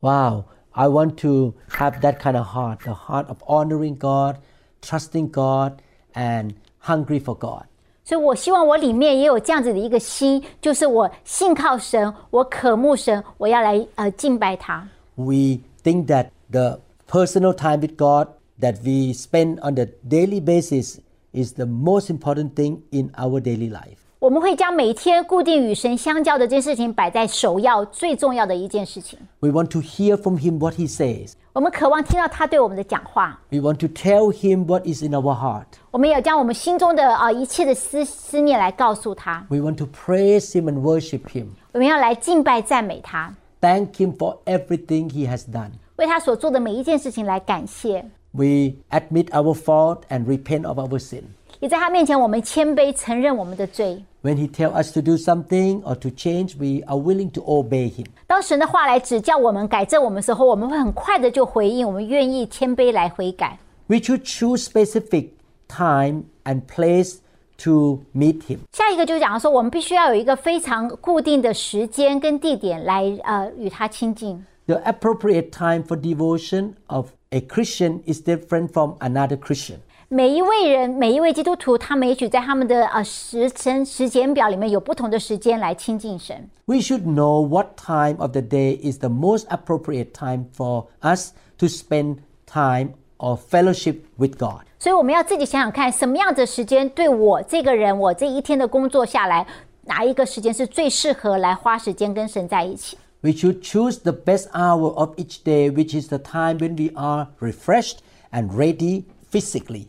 [0.00, 4.38] Wow, I want to have that kind of heart the heart of honoring God,
[4.82, 5.74] trusting God,
[6.14, 7.64] and hungry for God.
[8.04, 14.86] 所以我希望我里面也有这样子的一个心，就是我信靠神，我渴慕神，我要来呃敬拜他。
[15.14, 18.28] We think that the personal time with God
[18.60, 20.98] that we spend on the daily basis
[21.32, 23.97] is the most important thing in our daily life.
[24.18, 29.18] 我们会将每天固定与神相交的这件事情摆在首要、最重要的一件事情。
[29.40, 31.32] We want to hear from Him what He says.
[31.52, 35.66] 我们渴望听到他对我们的讲话， We want to tell Him what is in our heart.
[35.90, 41.48] 我们也要将我们心中的啊、一切的思思念来告诉他， We want to praise Him and worship Him.
[41.72, 45.72] 我们要来敬拜赞美他， Thank Him for everything He has done.
[45.96, 48.04] 为他所做的每一件事情来感谢。
[48.32, 51.22] We admit our fault and repent of our sin.
[51.60, 54.02] 也在他面前，我们谦卑承认我们的罪。
[54.22, 57.90] When He tells us to do something or to change, we are willing to obey
[57.90, 58.06] Him.
[58.26, 63.58] 当神的话来指教我们、改正我们的时候，我们会很快的就回应，我们愿意谦卑来悔改。
[63.86, 65.28] We should choose specific
[65.68, 67.16] time and place
[67.64, 68.60] to meet Him.
[68.72, 74.42] 下一个就是讲说，我们必须要有一个非常固定的时间跟地点来呃与他亲近。
[74.66, 79.80] The appropriate time for devotion of a Christian is different from another Christian.
[80.08, 86.48] 每一位人，每一位基督徒，他们也许在他们的呃时辰时间表里面有不同的时间来亲近神。
[86.66, 91.32] We should know what time of the day is the most appropriate time for us
[91.58, 94.66] to spend time or fellowship with God.
[94.78, 99.46] 所以我们要自己想想看，什么样的时间对我这个人，我这一天的工作下来，
[99.86, 102.98] 哪一个时间是最适合来花时间跟神在一起？
[103.22, 106.94] We should choose the best hour of each day, which is the time when we
[106.94, 109.86] are refreshed and ready physically.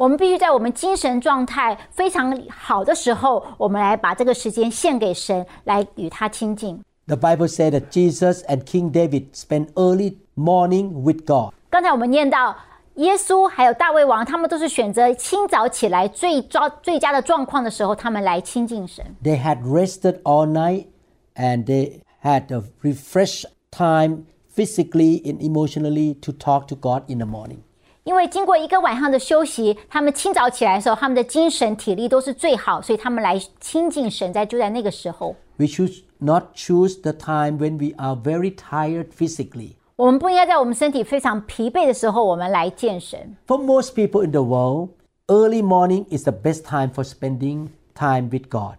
[0.00, 6.82] 我们必须在我们精神状态非常好的时候，我们来把这个时间献给神，来与他亲近。
[7.06, 11.52] The Bible said that Jesus and King David spent early morning with God.
[11.70, 12.56] 刚才我们念到。
[12.96, 19.04] 耶稣还有大卫王，他们都是选择清早起来最糟最佳的状况的时候，他们来亲近神。
[19.22, 20.86] They had rested all night
[21.34, 27.26] and they had a refresh time physically and emotionally to talk to God in the
[27.26, 27.58] morning.
[28.04, 35.34] 因为经过一个晚上的休息，他们清早起来的时候，他们的精神体力都是最好，所以他们来亲近神，在就在那个时候。
[35.56, 39.72] We should not choose the time when we are very tired physically.
[39.96, 43.36] 我们不应该在我们身体非常疲惫的时候，我们来见神。
[43.46, 44.90] For most people in the world,
[45.26, 48.76] early morning is the best time for spending time with God.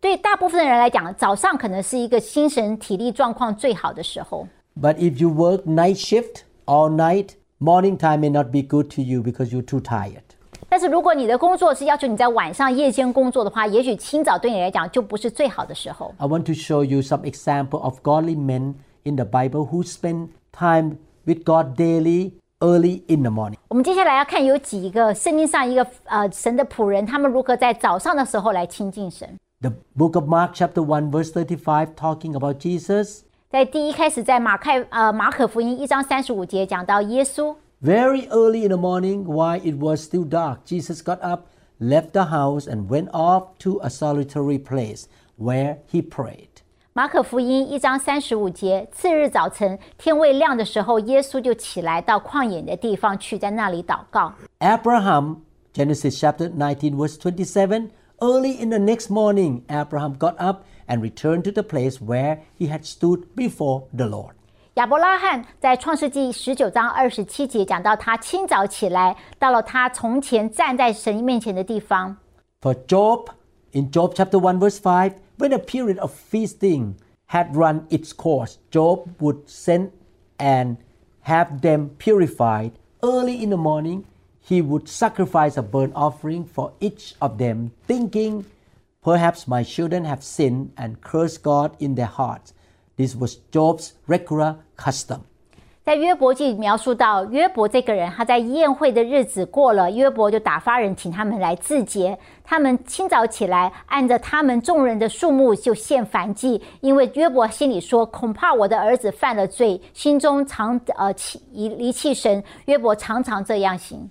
[0.00, 4.46] 对大部分的人来讲，早上可能是一个精神体力状况最好的时候。
[4.80, 9.02] But if you work night shift all night, morning time may not be good to
[9.02, 10.22] you because you're too tired.
[10.68, 16.14] 但是如果你的工作是要求你在晚上夜间工作的话，也许清早对你来讲就不是最好的时候。
[16.18, 20.28] I want to show you some example of godly men in the Bible who spend
[20.52, 23.56] time with God daily early in the morning.
[23.68, 29.28] 我们接下来要看有几个圣经上一个呃神的仆人，他们如何在早上的时候来亲近神。
[29.60, 33.22] The book of Mark chapter 1 verse 35 talking about Jesus.
[33.54, 41.46] 在第一开始，在马太呃马可福音一章三十五节讲到耶稣， Very early in the morning, while it was still dark, Jesus got up,
[41.80, 45.04] left the house, and went off to a solitary place
[45.38, 46.48] where he prayed.
[46.92, 54.32] 马可福音一章三十五节，次日早晨天未亮的时候，耶稣就起来到旷野的地方去，在那里祷告。
[54.58, 55.36] Abraham,
[55.72, 57.90] Genesis chapter 19, verse 27.
[58.18, 62.68] Early in the next morning, Abraham got up and returned to the place where he
[62.68, 64.34] had stood before the Lord.
[64.74, 72.16] 亚伯拉罕在创世纪十九章二十七节讲到，他清早起来，到了他从前站在神面前的地方。
[72.60, 73.30] For Job,
[73.72, 76.94] in Job chapter 1, verse 5, when a period of feasting
[77.26, 79.90] had run its course, Job would send
[80.38, 80.76] and
[81.22, 82.72] have them purified.
[83.02, 84.04] Early in the morning,
[84.40, 88.44] he would sacrifice a burnt offering for each of them, thinking,
[89.04, 92.52] Perhaps my children have sinned and cursed God in their hearts.
[92.96, 95.20] This was Job's regular custom.
[95.82, 102.16] 在约伯记描述到约伯这个人，他在宴会的日子过了，约伯就打发人请他们来自洁。
[102.44, 112.44] 他们清早起来，按着他们众人的数目就献燔祭，因为约伯心里说：恐怕我的儿子犯了罪，心中常呃弃离离弃神。
[112.66, 114.08] 约伯常常这样行。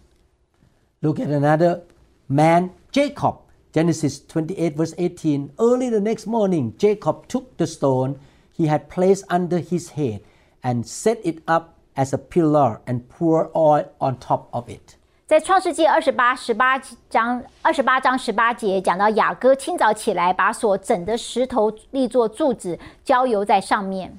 [1.02, 1.82] Look at another
[2.26, 3.36] man, Jacob.
[3.74, 5.52] Genesis 28, verse 18.
[5.60, 8.20] Early the next morning, Jacob took the stone
[8.52, 10.22] he had placed under his head
[10.64, 14.96] and set it up as a pillar and poured oil on top of it.
[15.28, 24.18] 在创世纪二十八十八章二十八章十八节讲到雅各清早起来，把所整的石头立作柱子，浇油在上面。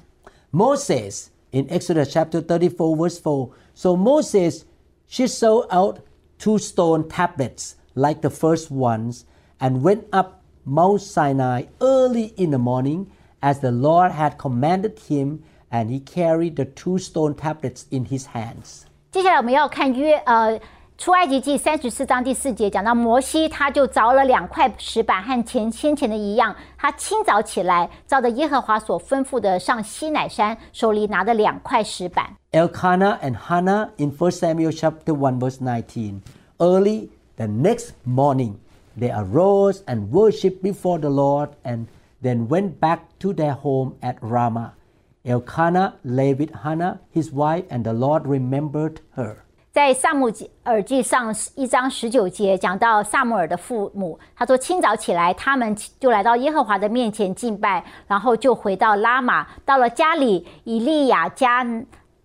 [0.53, 3.49] Moses in Exodus chapter 34, verse 4.
[3.73, 4.63] So Moses
[5.09, 5.97] chiseled out
[6.39, 9.23] two stone tablets like the first ones
[9.59, 13.07] and went up Mount Sinai early in the morning
[13.41, 15.39] as the Lord had commanded him,
[15.71, 18.83] and he carried the two stone tablets in his hands.
[19.11, 20.59] 接下来我们要看约呃
[20.97, 32.35] 出埃及记三十四章第四节，讲到摩西他就凿了两块石板，和前先前的一样，他清早起来，照着耶和华所吩咐的上西乃山，手里拿着两块石板。
[32.51, 36.21] Elkanah and Hannah in 1 Samuel chapter 1 verse 19.
[36.59, 38.57] Early the next morning,
[38.97, 41.85] they arose and worshipped before the Lord and
[42.21, 44.73] then went back to their home at Ramah.
[45.23, 49.37] Elkanah lay with Hannah, his wife, and the Lord remembered her.
[49.71, 50.29] 在萨姆
[50.65, 61.65] 耳记上一章十九节讲到萨姆尔的父母，他说清早起来，他们就来到耶和华的面前敬拜，然后就回到拉玛，到了家里，以利亚加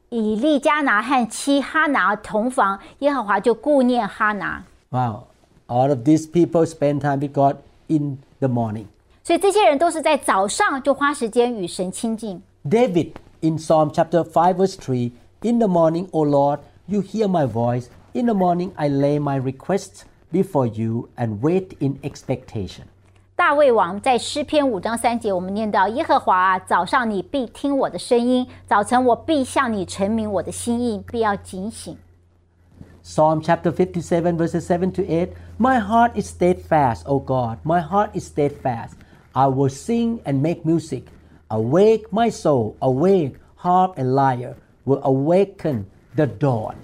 [0.09, 4.65] 以利加拿和妻哈拿同房，耶和华就顾念哈拿。
[4.91, 5.29] Wow.
[5.71, 7.57] All of these people spend time with God
[7.89, 8.87] in the morning.
[9.25, 12.41] 所以这些人都是在早上就花时间与神亲近。
[12.65, 15.11] David in Psalm chapter 5 verse 3
[15.43, 17.87] In the morning, O Lord, you hear my voice.
[18.13, 22.85] In the morning, I lay my requests before you and wait in expectation.
[23.37, 31.97] 大卫王在诗篇五章三节，我们念到：耶和华啊，早上你必听我的声音，早晨我必向你陈明我的心意，必要警醒。
[33.03, 38.11] Psalm chapter 57 verses 7 to 8 My heart is steadfast, O God, my heart
[38.15, 38.97] is steadfast.
[39.33, 41.05] I will sing and make music.
[41.49, 45.85] Awake, my soul, awake, harp and lyre will awaken
[46.17, 46.75] the dawn.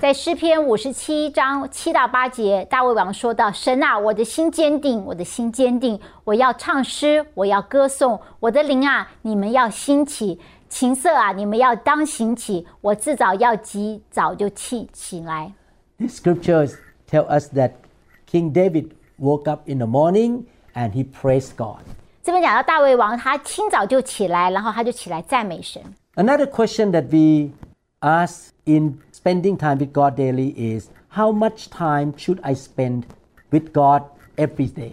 [0.00, 15.52] 在诗篇五十七章七到八节，大卫王说到：“神啊，我的心坚定，我的心坚定，我要唱诗，我要歌颂，我的灵啊，你们要兴起， 琴瑟啊，你们要当行起，我自早要及早就起起来。”
[15.98, 16.74] These scriptures
[17.10, 17.72] tell us that
[18.30, 21.82] King David woke up in the morning and he praised God.
[22.22, 25.82] 这边讲到大卫王，他清早就起来，然后他就起来赞美神。
[26.14, 27.52] Another question that we
[28.00, 33.04] ask in spending time with God daily is how much time should I spend
[33.50, 34.04] with God
[34.36, 34.92] every day?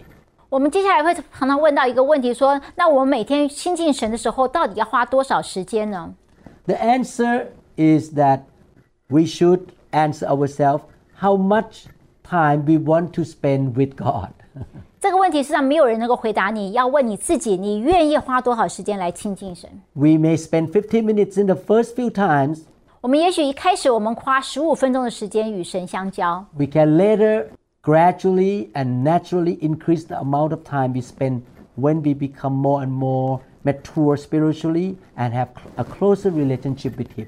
[0.52, 6.14] 我们接下来会常常问到一个问题，说：那我们每天亲近神的时候，到底要花多少时间呢？
[6.66, 8.42] The answer is that
[9.08, 10.82] we should answer ourselves
[11.20, 11.86] how much
[12.24, 14.30] time we want to spend with God.
[15.00, 19.70] 这个问题实际上没有人能够回答你，要问你自己，你愿意花多少时间来亲近神？
[19.94, 22.62] We may spend 15 minutes in the first few times.
[23.02, 27.46] 我们也许一开始我们花十五分钟的时间与神相交， We can later
[27.84, 31.42] gradually and naturally increase the amount of time we spend
[31.76, 37.28] when we become more and more mature spiritually and have a closer relationship with Him.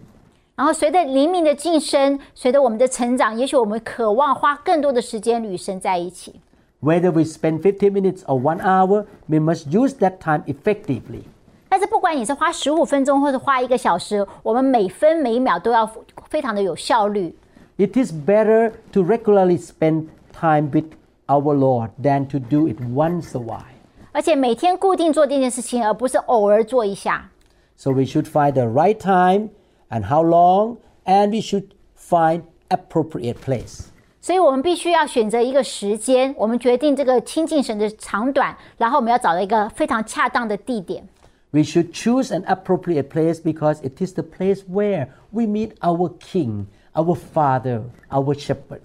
[0.56, 6.42] 然后随着灵命的晋升，随着我们的成长，也许我们渴望花更多的时间与神在一起。
[6.82, 11.24] Whether we spend 15 minutes or one hour, we must use that time effectively.
[11.70, 15.90] 但是不管你是花十五分钟或者花一个小时，我们每分每秒都要
[16.30, 17.34] 非常的有效率。
[17.78, 20.08] It is better to regularly spend
[20.44, 20.86] time with
[21.28, 23.64] our Lord than to do it once a while.
[24.12, 27.30] 而且每天固定做这件事情，而不是偶尔做一下。
[27.76, 29.50] So we should find the right time
[29.90, 31.68] and how long, and we should
[31.98, 33.86] find appropriate place.
[34.22, 41.08] 所以我们必须要选择一个时间，我们决定这个亲近神的长短，然后我们要找到一个非常恰当的地点。
[41.52, 46.12] We should choose an appropriate place because it is the place where we meet our
[46.20, 48.82] King, our Father, our Shepherd.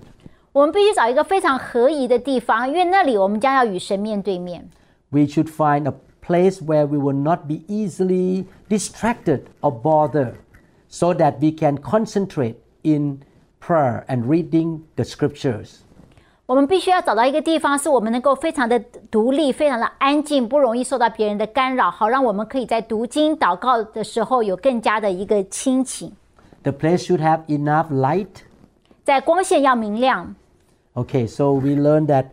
[0.53, 4.69] 我们必须找一个非常合宜的地方，因为那里我们将要与神面对面。
[5.11, 10.35] We should find a place where we will not be easily distracted or bothered
[10.89, 13.21] so that we can concentrate in
[13.61, 15.79] prayer and reading the scriptures.
[16.47, 18.79] 我们必须要找到一个地方，是我们能够非常的
[19.11, 26.13] 独立、非常的安静，不容易受到别人的干扰，好让我们可以在读经、祷告的时候有更加的一个亲情。
[26.63, 28.29] The place should have enough light.
[29.05, 30.35] 在光线要明亮。
[30.95, 32.27] Okay, so we learn that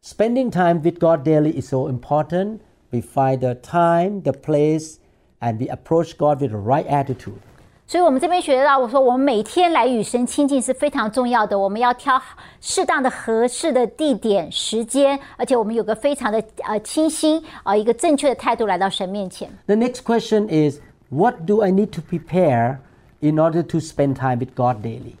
[0.00, 2.60] spending time with God daily is so important.
[2.92, 4.98] We find the time, the place,
[5.40, 7.40] and we approach God with the right attitude.
[7.88, 11.56] 所以，我们这边学到，我说我们每天来与神亲近是非常重要的。
[11.56, 12.20] 我们要挑
[12.60, 19.48] 适当的、合适的地点、时间，而且我们有个非常的呃清新啊、呃、一个正确的态度来到神面前。
[19.66, 20.80] The next question is
[21.10, 22.78] what do I need to prepare
[23.20, 25.14] in order to spend time with God daily?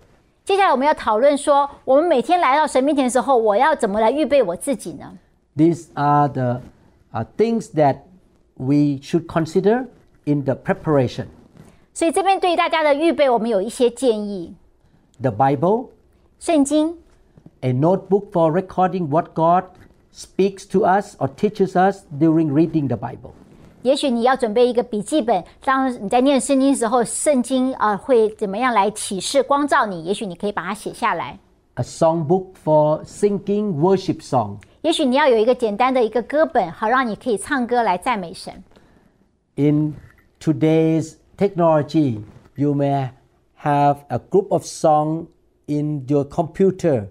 [0.44, 5.18] 接下来我们要讨论说，我们每天来到神面前的时候，我要怎么来预备我自己呢？
[5.56, 6.60] These are the
[7.12, 8.02] uh, things that
[8.54, 9.86] we should consider
[10.24, 11.26] in the preparation
[11.92, 14.54] 所以这边对大家的预备，我们有一些建议：
[15.20, 15.88] the Bible,
[16.38, 16.96] 圣经、
[17.62, 19.64] a notebook for recording what God
[20.14, 23.32] speaks to us or teaches us during reading the Bible.
[23.82, 30.02] 也许你要准备一个笔记本，当你在念圣经的时候，圣经啊、呃会怎么样来启示光照你？
[30.02, 31.38] 也许你可以把它写下来。
[31.74, 34.56] A songbook for singing worship song.
[34.82, 38.64] 也许你要有一个简单的一个歌本，好让你可以唱歌来赞美神。
[39.56, 39.94] In
[40.40, 42.20] today's technology,
[42.56, 43.10] you may
[43.62, 45.26] have a group of songs
[45.66, 47.08] in your computer,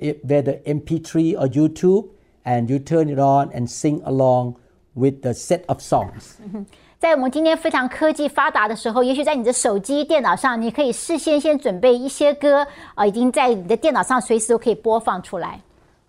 [0.00, 2.08] i- whether MP3 or YouTube,
[2.44, 4.54] and you turn it on and sing along
[4.94, 6.36] with the set of songs.
[6.98, 15.60] 在我们今天非常科技发达的时候，也许在你的手机、电脑上，你可以事先先准备一些歌，啊，已经在你的电脑上随时都可以播放出来。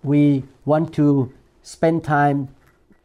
[0.02, 1.30] We want to
[1.66, 2.48] spend time,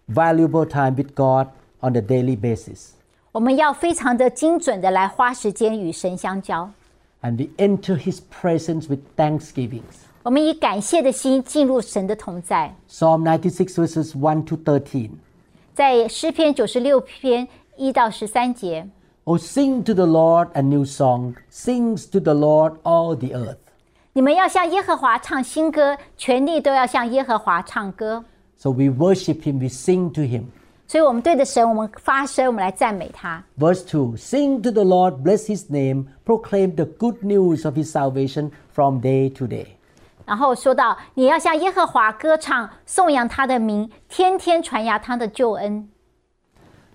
[0.08, 1.48] valuable time with God
[1.80, 2.90] on a daily basis.
[3.32, 6.70] 我们要非常的精准的来花时间与神相交。
[7.22, 9.82] And we enter His presence with thanksgivings.
[10.22, 12.74] 我们以感谢的心进入神的同在。
[12.88, 15.10] Psalm 96 verses 1 to 13.
[15.76, 18.86] 在诗篇九十六篇一到十三节，
[19.24, 21.34] Oh, sing to the Lord a new song.
[21.50, 23.56] Sings to the Lord all the earth.
[24.12, 28.24] 你们要向耶和华唱新歌，全地都要向耶和华唱歌。
[28.56, 30.46] So we worship Him, we sing to Him.
[30.86, 33.42] 所以，我们对着神，我们发声，我们来赞美他。
[33.58, 37.90] Verse 2 Sing to the Lord, bless His name, proclaim the good news of His
[37.90, 39.68] salvation from day to day.
[40.26, 45.88] 然后说到，你要向耶和华歌唱，颂扬他的名，天天传扬他的救恩，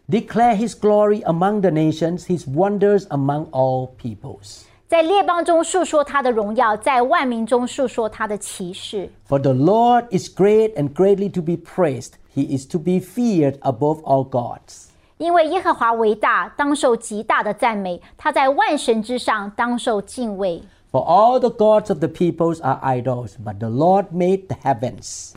[0.10, 4.64] Declare His glory among the nations, His wonders among all peoples.
[4.88, 9.12] 在列邦中述说他的荣耀，在万民中述说他的奇事。
[9.28, 12.14] For the Lord is great and greatly to be praised.
[12.34, 14.86] He is to be feared above all gods.
[15.18, 20.64] 因为耶和华为大，当受极大的赞美；他在万神之上，当受敬畏。
[20.92, 25.34] For all the gods of the peoples are idols, but the Lord made the heavens.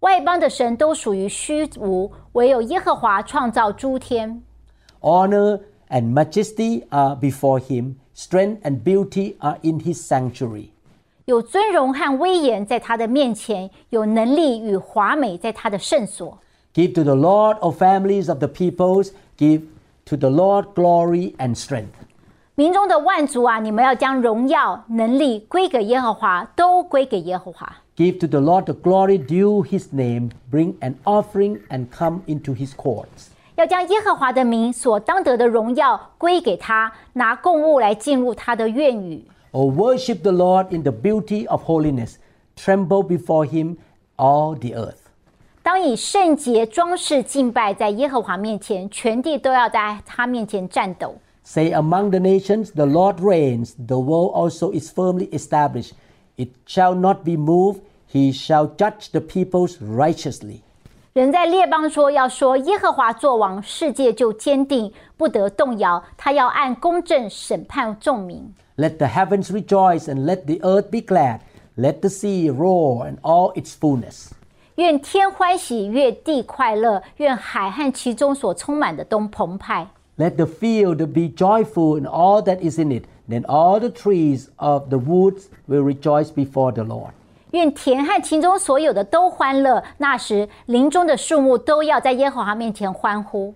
[0.00, 4.42] 外邦的神都属于虚无，唯有耶和华创造诸天。
[5.00, 10.68] Honor and majesty are before him, strength and beauty are in his sanctuary.
[11.24, 16.38] 有尊荣和威严在他的面前，有能力与华美在他的圣所。
[16.72, 19.62] Give to the Lord, O families of the peoples, give
[20.04, 21.94] to the Lord glory and strength.
[22.60, 27.76] 民中的万族啊，你们要将荣耀、能力归给耶和华，都归给耶和华。
[27.96, 32.54] Give to the Lord the glory due his name, bring an offering and come into
[32.54, 33.28] his courts.
[33.56, 39.24] 要将耶和华的名所当得的荣耀归给他，拿供物来进入他的院宇。
[39.52, 42.16] O worship the Lord in the beauty of holiness,
[42.54, 43.76] tremble before him,
[44.16, 44.98] all the earth.
[45.62, 51.16] 当以圣洁装饰敬拜在耶和华面前，全地都要在他面前颤抖。
[51.50, 55.92] Say among the nations, the Lord reigns, the world also is firmly established.
[56.36, 60.62] It shall not be moved, he shall judge the peoples righteously.
[61.12, 66.02] 人在列邦说要说耶和华作王，世界就坚定，不得动摇。
[66.16, 68.52] 他要按公正审判众民。
[68.76, 71.40] Let the heavens rejoice and let the earth be glad.
[71.76, 74.32] Let the sea roar and all its fullness.
[74.74, 79.88] 愿天欢喜，愿地快乐，愿海和其中所充满的都澎湃。
[80.20, 83.04] Let the field be joyful and all that is in it.
[83.28, 87.12] Then all the trees of the woods will rejoice before the Lord.
[87.52, 89.82] 愿田和其中所有的都欢乐。
[89.98, 93.54] 那时，林中的树木都要在耶和华面前欢呼。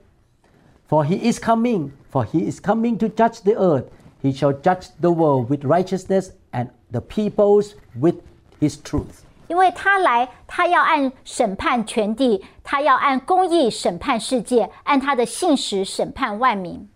[0.88, 3.84] For he is coming, for he is coming to judge the earth.
[4.22, 8.16] He shall judge the world with righteousness and the peoples with
[8.60, 9.23] his truth.
[9.48, 16.88] 因为他来，他要按审判全地，他要按公义审判世界，按他的信实审判万民。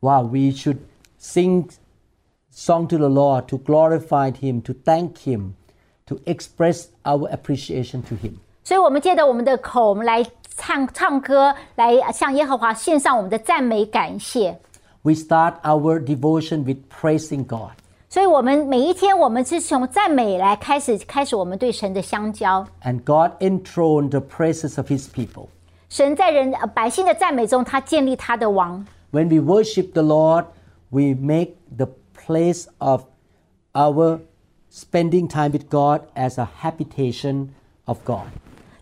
[0.00, 0.78] Wow, we should
[1.20, 1.68] sing
[2.52, 5.54] song to the Lord to glorify him, to thank him,
[6.06, 8.34] to express our appreciation to him.
[8.62, 10.24] 所以，我们借着我们的口，我们来
[10.56, 14.60] 唱唱歌，来向耶和华献上我们的赞美感谢。
[15.02, 17.72] We start our devotion with praising God.
[18.10, 22.64] 所以，我们每一天，我们是从赞美来开始，开始我们对神的相交。
[22.82, 25.48] And God enthroned the praises of his people.
[25.88, 28.86] 神在人呃百姓的赞美中，他建立他的王。
[29.10, 30.46] When we worship the Lord,
[30.90, 33.02] we make the place of
[33.72, 34.20] our
[34.72, 37.48] spending time with God as a habitation
[37.86, 38.26] of God.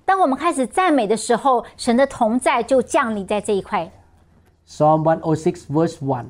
[0.04, 3.90] 当我们开始赞美的时候，神的同在就降临在这一块。
[4.68, 6.24] Psalm 106, verse 1.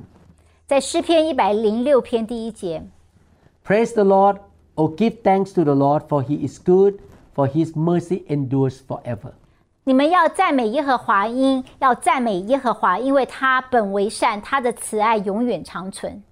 [0.69, 2.83] 在诗篇一百零六篇第一节，
[3.67, 4.39] Praise the Lord,
[4.75, 6.99] O give thanks to the Lord, for he is good,
[7.35, 9.33] for his mercy endures forever.
[9.85, 16.23] 你们要赞美耶和华，因要赞美耶和华，因为他本为善，他的慈爱永远长存。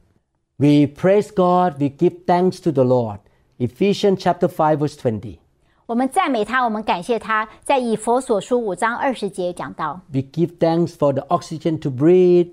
[0.57, 3.19] We praise God, we give thanks to the Lord.
[3.59, 5.39] Ephesians chapter 5, verse 20.
[5.85, 7.47] 我们赞美他，我们感谢他。
[7.63, 12.53] 在以佛所书五章二十节讲到， We give thanks for the oxygen to breathe,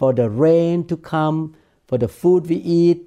[0.00, 1.54] for the rain to come,
[1.88, 3.02] for the food we eat,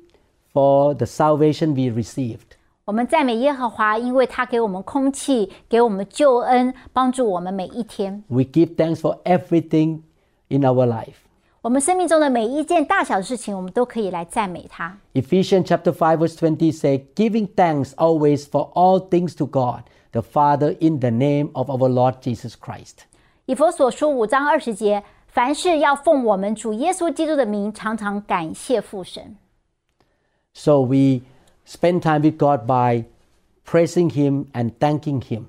[0.54, 2.56] for the salvation we received.
[2.86, 8.24] 我们赞美耶和华，因为他给我们空气，给我们救恩，帮助我们每一天。
[8.28, 10.00] We give thanks for everything
[10.48, 11.14] in our life.
[11.62, 14.98] 我们生命中的每一件大小的事情，我们都可以来赞美他。
[15.14, 20.22] Ephesians chapter 5 verse 20 say, giving thanks always for all things to God, the
[20.22, 23.04] Father, in the name of our Lord Jesus Christ.
[23.46, 29.38] 以佛所书五章二十节， 凡事要奉我们主耶稣基督的名，常常感谢父神。
[30.54, 31.22] So we
[31.68, 33.06] spend time with God by
[33.66, 35.44] praising Him and thanking Him.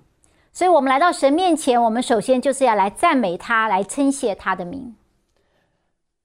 [0.52, 4.94] 所以，我们来到神面前，我们首先就是要来赞美他，来称谢他的名。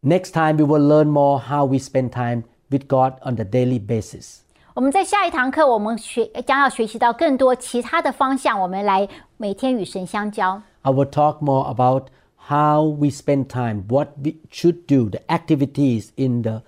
[0.02, 3.80] Next time, we will learn more how we spend time with God on the daily
[3.80, 4.40] basis.
[4.74, 9.08] 我们在下一堂课，我们学将要学习到更多其他的方向，我们来
[9.38, 10.62] 每天与神相交。
[10.82, 12.08] I will talk more about
[12.50, 16.62] how we spend time, what we should do, the activities in the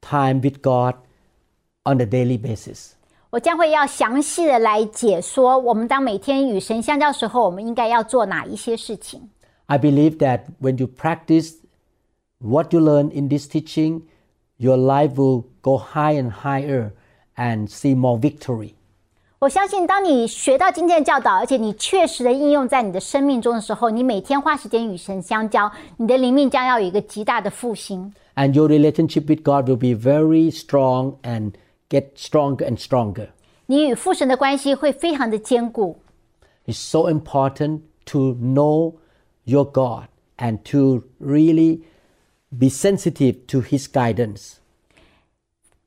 [0.00, 0.96] time with God
[1.84, 2.92] on a daily basis.
[3.30, 9.30] 我将会要详细的来解说，我们当每天与神相交时候，我们应该要做哪一些事情。
[9.66, 11.54] I believe that when you practice
[12.38, 14.02] what you learn in this teaching,
[14.58, 16.92] your life will go high and higher
[17.36, 18.74] and see more victory.
[19.40, 28.14] 我相信，当你学到今天的教导，而且你确实的应用在你的生命中的时候，你每天花时间与神相交，你的灵命将要有一个极大的复兴。
[28.36, 31.52] And your relationship with God will be very strong and
[31.90, 33.28] get stronger and stronger.
[33.66, 35.98] 你与父神的关系会非常的坚固。
[36.66, 38.94] It's so important to know
[39.44, 40.04] your God
[40.38, 41.80] and to really
[42.50, 44.54] be sensitive to His guidance.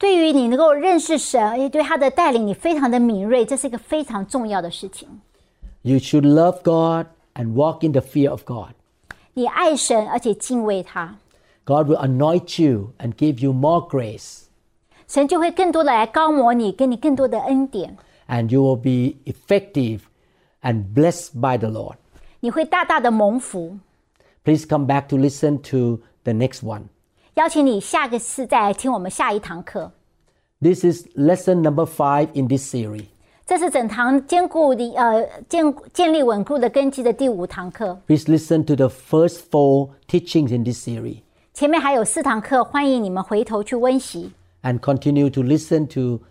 [0.02, 5.08] 对于你能够认识神，而且对他的带领，你非常的敏锐，这是一个非常重要的事情。
[5.82, 8.74] You should love God and walk in the fear of God.
[9.34, 11.18] 你爱神，而且敬畏他，
[11.66, 14.44] God will anoint you and give you more grace,
[15.08, 17.96] 神就会更多的来高摩你，给你更多的恩典，
[18.28, 20.02] and you will be effective
[20.62, 21.96] and blessed by the Lord.
[22.40, 23.78] 你会大大的蒙福。
[24.44, 26.84] Please come back to listen to the next one.
[27.36, 29.92] 邀请你下个次再来听我们下一堂课。
[30.60, 33.06] This is lesson number five in this series.
[33.46, 41.20] 这是整堂坚固的呃建建立稳固的根基的第五堂课， Please listen to the first four teachings in this series
[41.54, 44.32] 前面还有四堂课，欢迎你们回头去温习。
[44.64, 46.22] and continue to listen to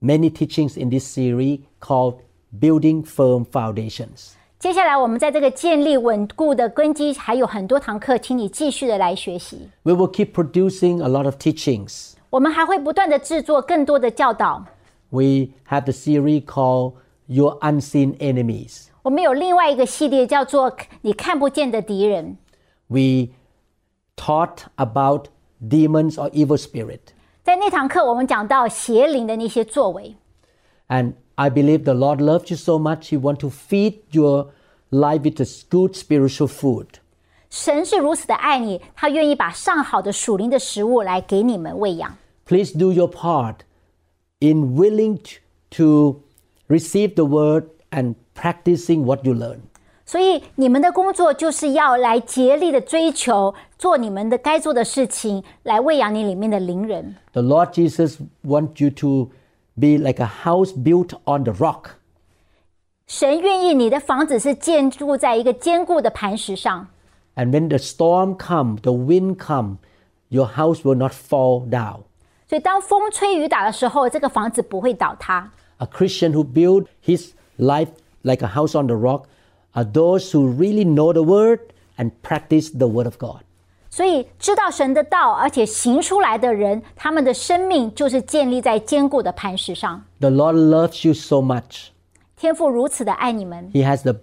[0.00, 2.18] many teachings in this series called
[2.60, 4.34] Building Firm Foundations.
[4.58, 9.68] 接下来我们在这个建立稳固的根基还有很多堂课，请你继续的来学习。
[9.82, 12.12] We will keep producing a lot of teachings.
[12.30, 14.64] 我们还会不断的制作更多的教导。
[15.10, 16.94] We have the series called
[17.26, 18.86] Your Unseen Enemies.
[19.02, 22.38] 我们有另外一个系列叫做“你看不见的敌人
[22.86, 23.30] We
[24.16, 25.26] taught about
[25.60, 27.00] demons or evil spirit.
[27.42, 30.14] ”。在那堂课，我们讲到邪灵的那些作为。
[30.88, 34.48] And I believe the Lord loves you so much, He wants to feed your
[34.90, 36.86] life with this good spiritual food.
[37.50, 42.16] 神是如此的爱你，他愿意把上好的属灵的食物来给你们喂养。
[42.46, 43.56] Please do your part
[44.40, 45.38] in willing t-
[45.70, 46.22] to
[46.68, 49.58] receive the word and practicing what you learn.
[50.04, 57.16] 所以你们的工作就是要来竭力的追求，做你们的该做的事情，来喂养你里面的灵人。
[57.32, 59.30] The Lord Jesus wants you to
[59.78, 61.96] be like a house built on the rock.
[63.06, 66.88] 神愿意你的房子是建筑在一个坚固的磐石上，
[67.34, 69.78] And when the storm come, the wind come,
[70.28, 72.00] your house will not fall down.
[72.48, 75.50] 所以当风吹雨打的时候，这个房子不会倒塌。
[75.78, 77.88] A Christian who build his life
[78.22, 79.24] like a house on the rock
[79.72, 81.60] are those who really know the word
[81.96, 83.40] and practice the word of God.
[83.96, 90.04] 所以知道神的道，而且行出来的人，他们的生命就是建立在坚固的磐石上。
[90.20, 91.88] The Lord loves you so much.
[92.36, 94.20] 天父如此的爱你们， He has the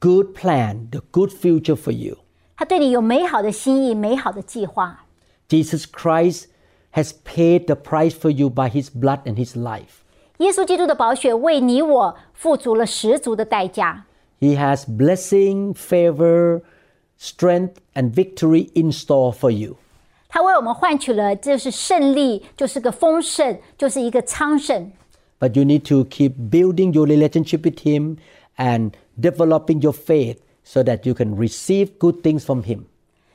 [0.00, 2.16] good plan, the good future for you.
[2.56, 5.04] 他对你有美好的心意、美好的计划。
[5.48, 6.46] Jesus Christ
[6.92, 10.02] has paid the price for you by his blood and his life.
[10.38, 14.06] 耶稣基督的宝血为你我付足了十足的代价。
[14.40, 16.62] He has blessing, favor,
[17.18, 19.76] strength, and victory in store for you.
[20.28, 24.90] 他为我们换取了，就是胜利，就是个丰盛，就是一个昌盛。
[25.38, 28.16] But you need to keep building your relationship with him
[28.56, 32.80] and developing your faith so that you can receive good things from him.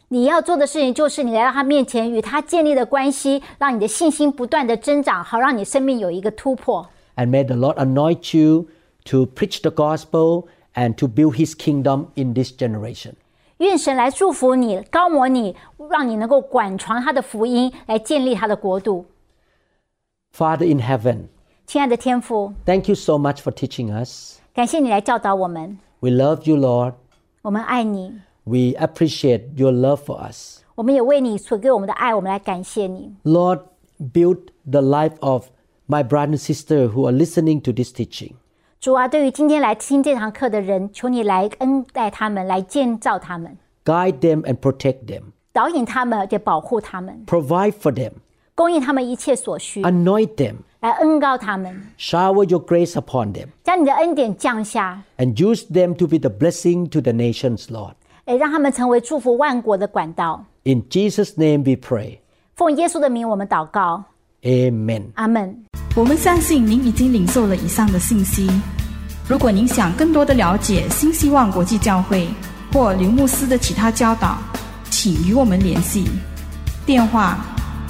[0.09, 6.89] 你要做的事情就是你来到他面前，与他建立的关系，让你的信心不断的增长，好让你生命有一个突破。
[7.15, 8.67] And may the Lord anoint you
[9.05, 13.13] to preach the gospel and to build his kingdom in this generation.
[13.63, 15.55] 愿神来祝福你，高摩你，
[15.89, 19.05] 让你能够广传他的福音，来建立他的国度。
[20.33, 21.23] Father in heaven,
[21.65, 24.37] 亲爱的天父， thank you so much for teaching us.
[24.53, 26.93] 感谢你来教导我们， We love you, Lord.
[27.41, 30.59] 我们爱你， We appreciate your love for us.
[30.75, 33.15] 我们也为你所给我们的爱，我们来感谢你。
[33.23, 33.59] Lord,
[33.99, 34.37] build
[34.69, 35.47] the life of
[35.87, 38.35] my brother and sister who are listening to this teaching.
[38.83, 45.23] 主啊，对于今天来听这堂课的人，求你来恩待他们，来建造他们， Guide them and protect them.
[45.51, 48.11] 导引他们，而且保护他们， Provide for them.
[48.55, 50.55] 供应他们一切所需， Anoint them.
[50.79, 53.47] 来恩告他们， Shower your grace upon them.
[53.63, 57.95] 将你的恩典降下， And use them to be the blessing to the nations, Lord.
[58.25, 60.45] 哎，让他们成为祝福万国的管道。
[60.63, 62.19] In Jesus' name we pray.
[62.55, 64.03] 奉耶稣的名，我们祷告，
[64.44, 65.02] Amen。
[65.14, 65.56] 阿门。
[65.96, 68.50] 我们相信您已经领受了以上的信息。
[69.28, 72.28] 如果您想更多的了解新希望国际教会
[72.72, 74.38] 或刘牧师的其他教导，
[74.90, 76.04] 请与我们联系，
[76.84, 77.38] 电话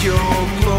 [0.01, 0.15] your
[0.61, 0.78] glory.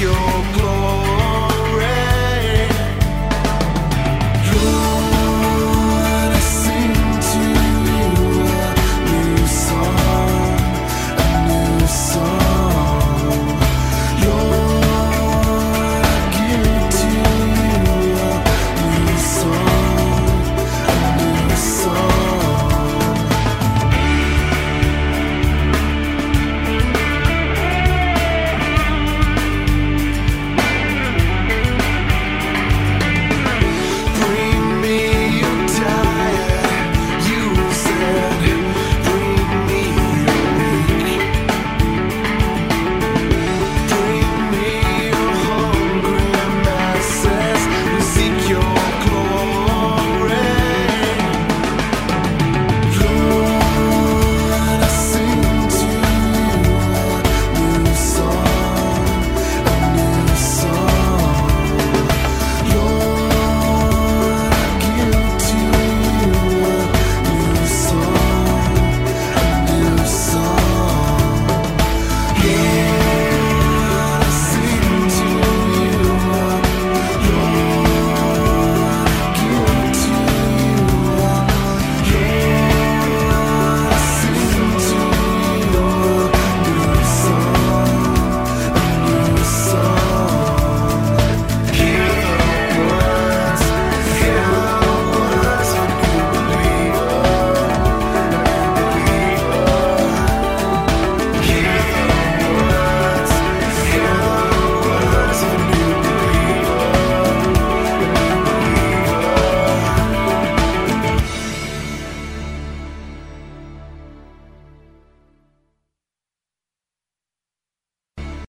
[0.00, 0.37] yo.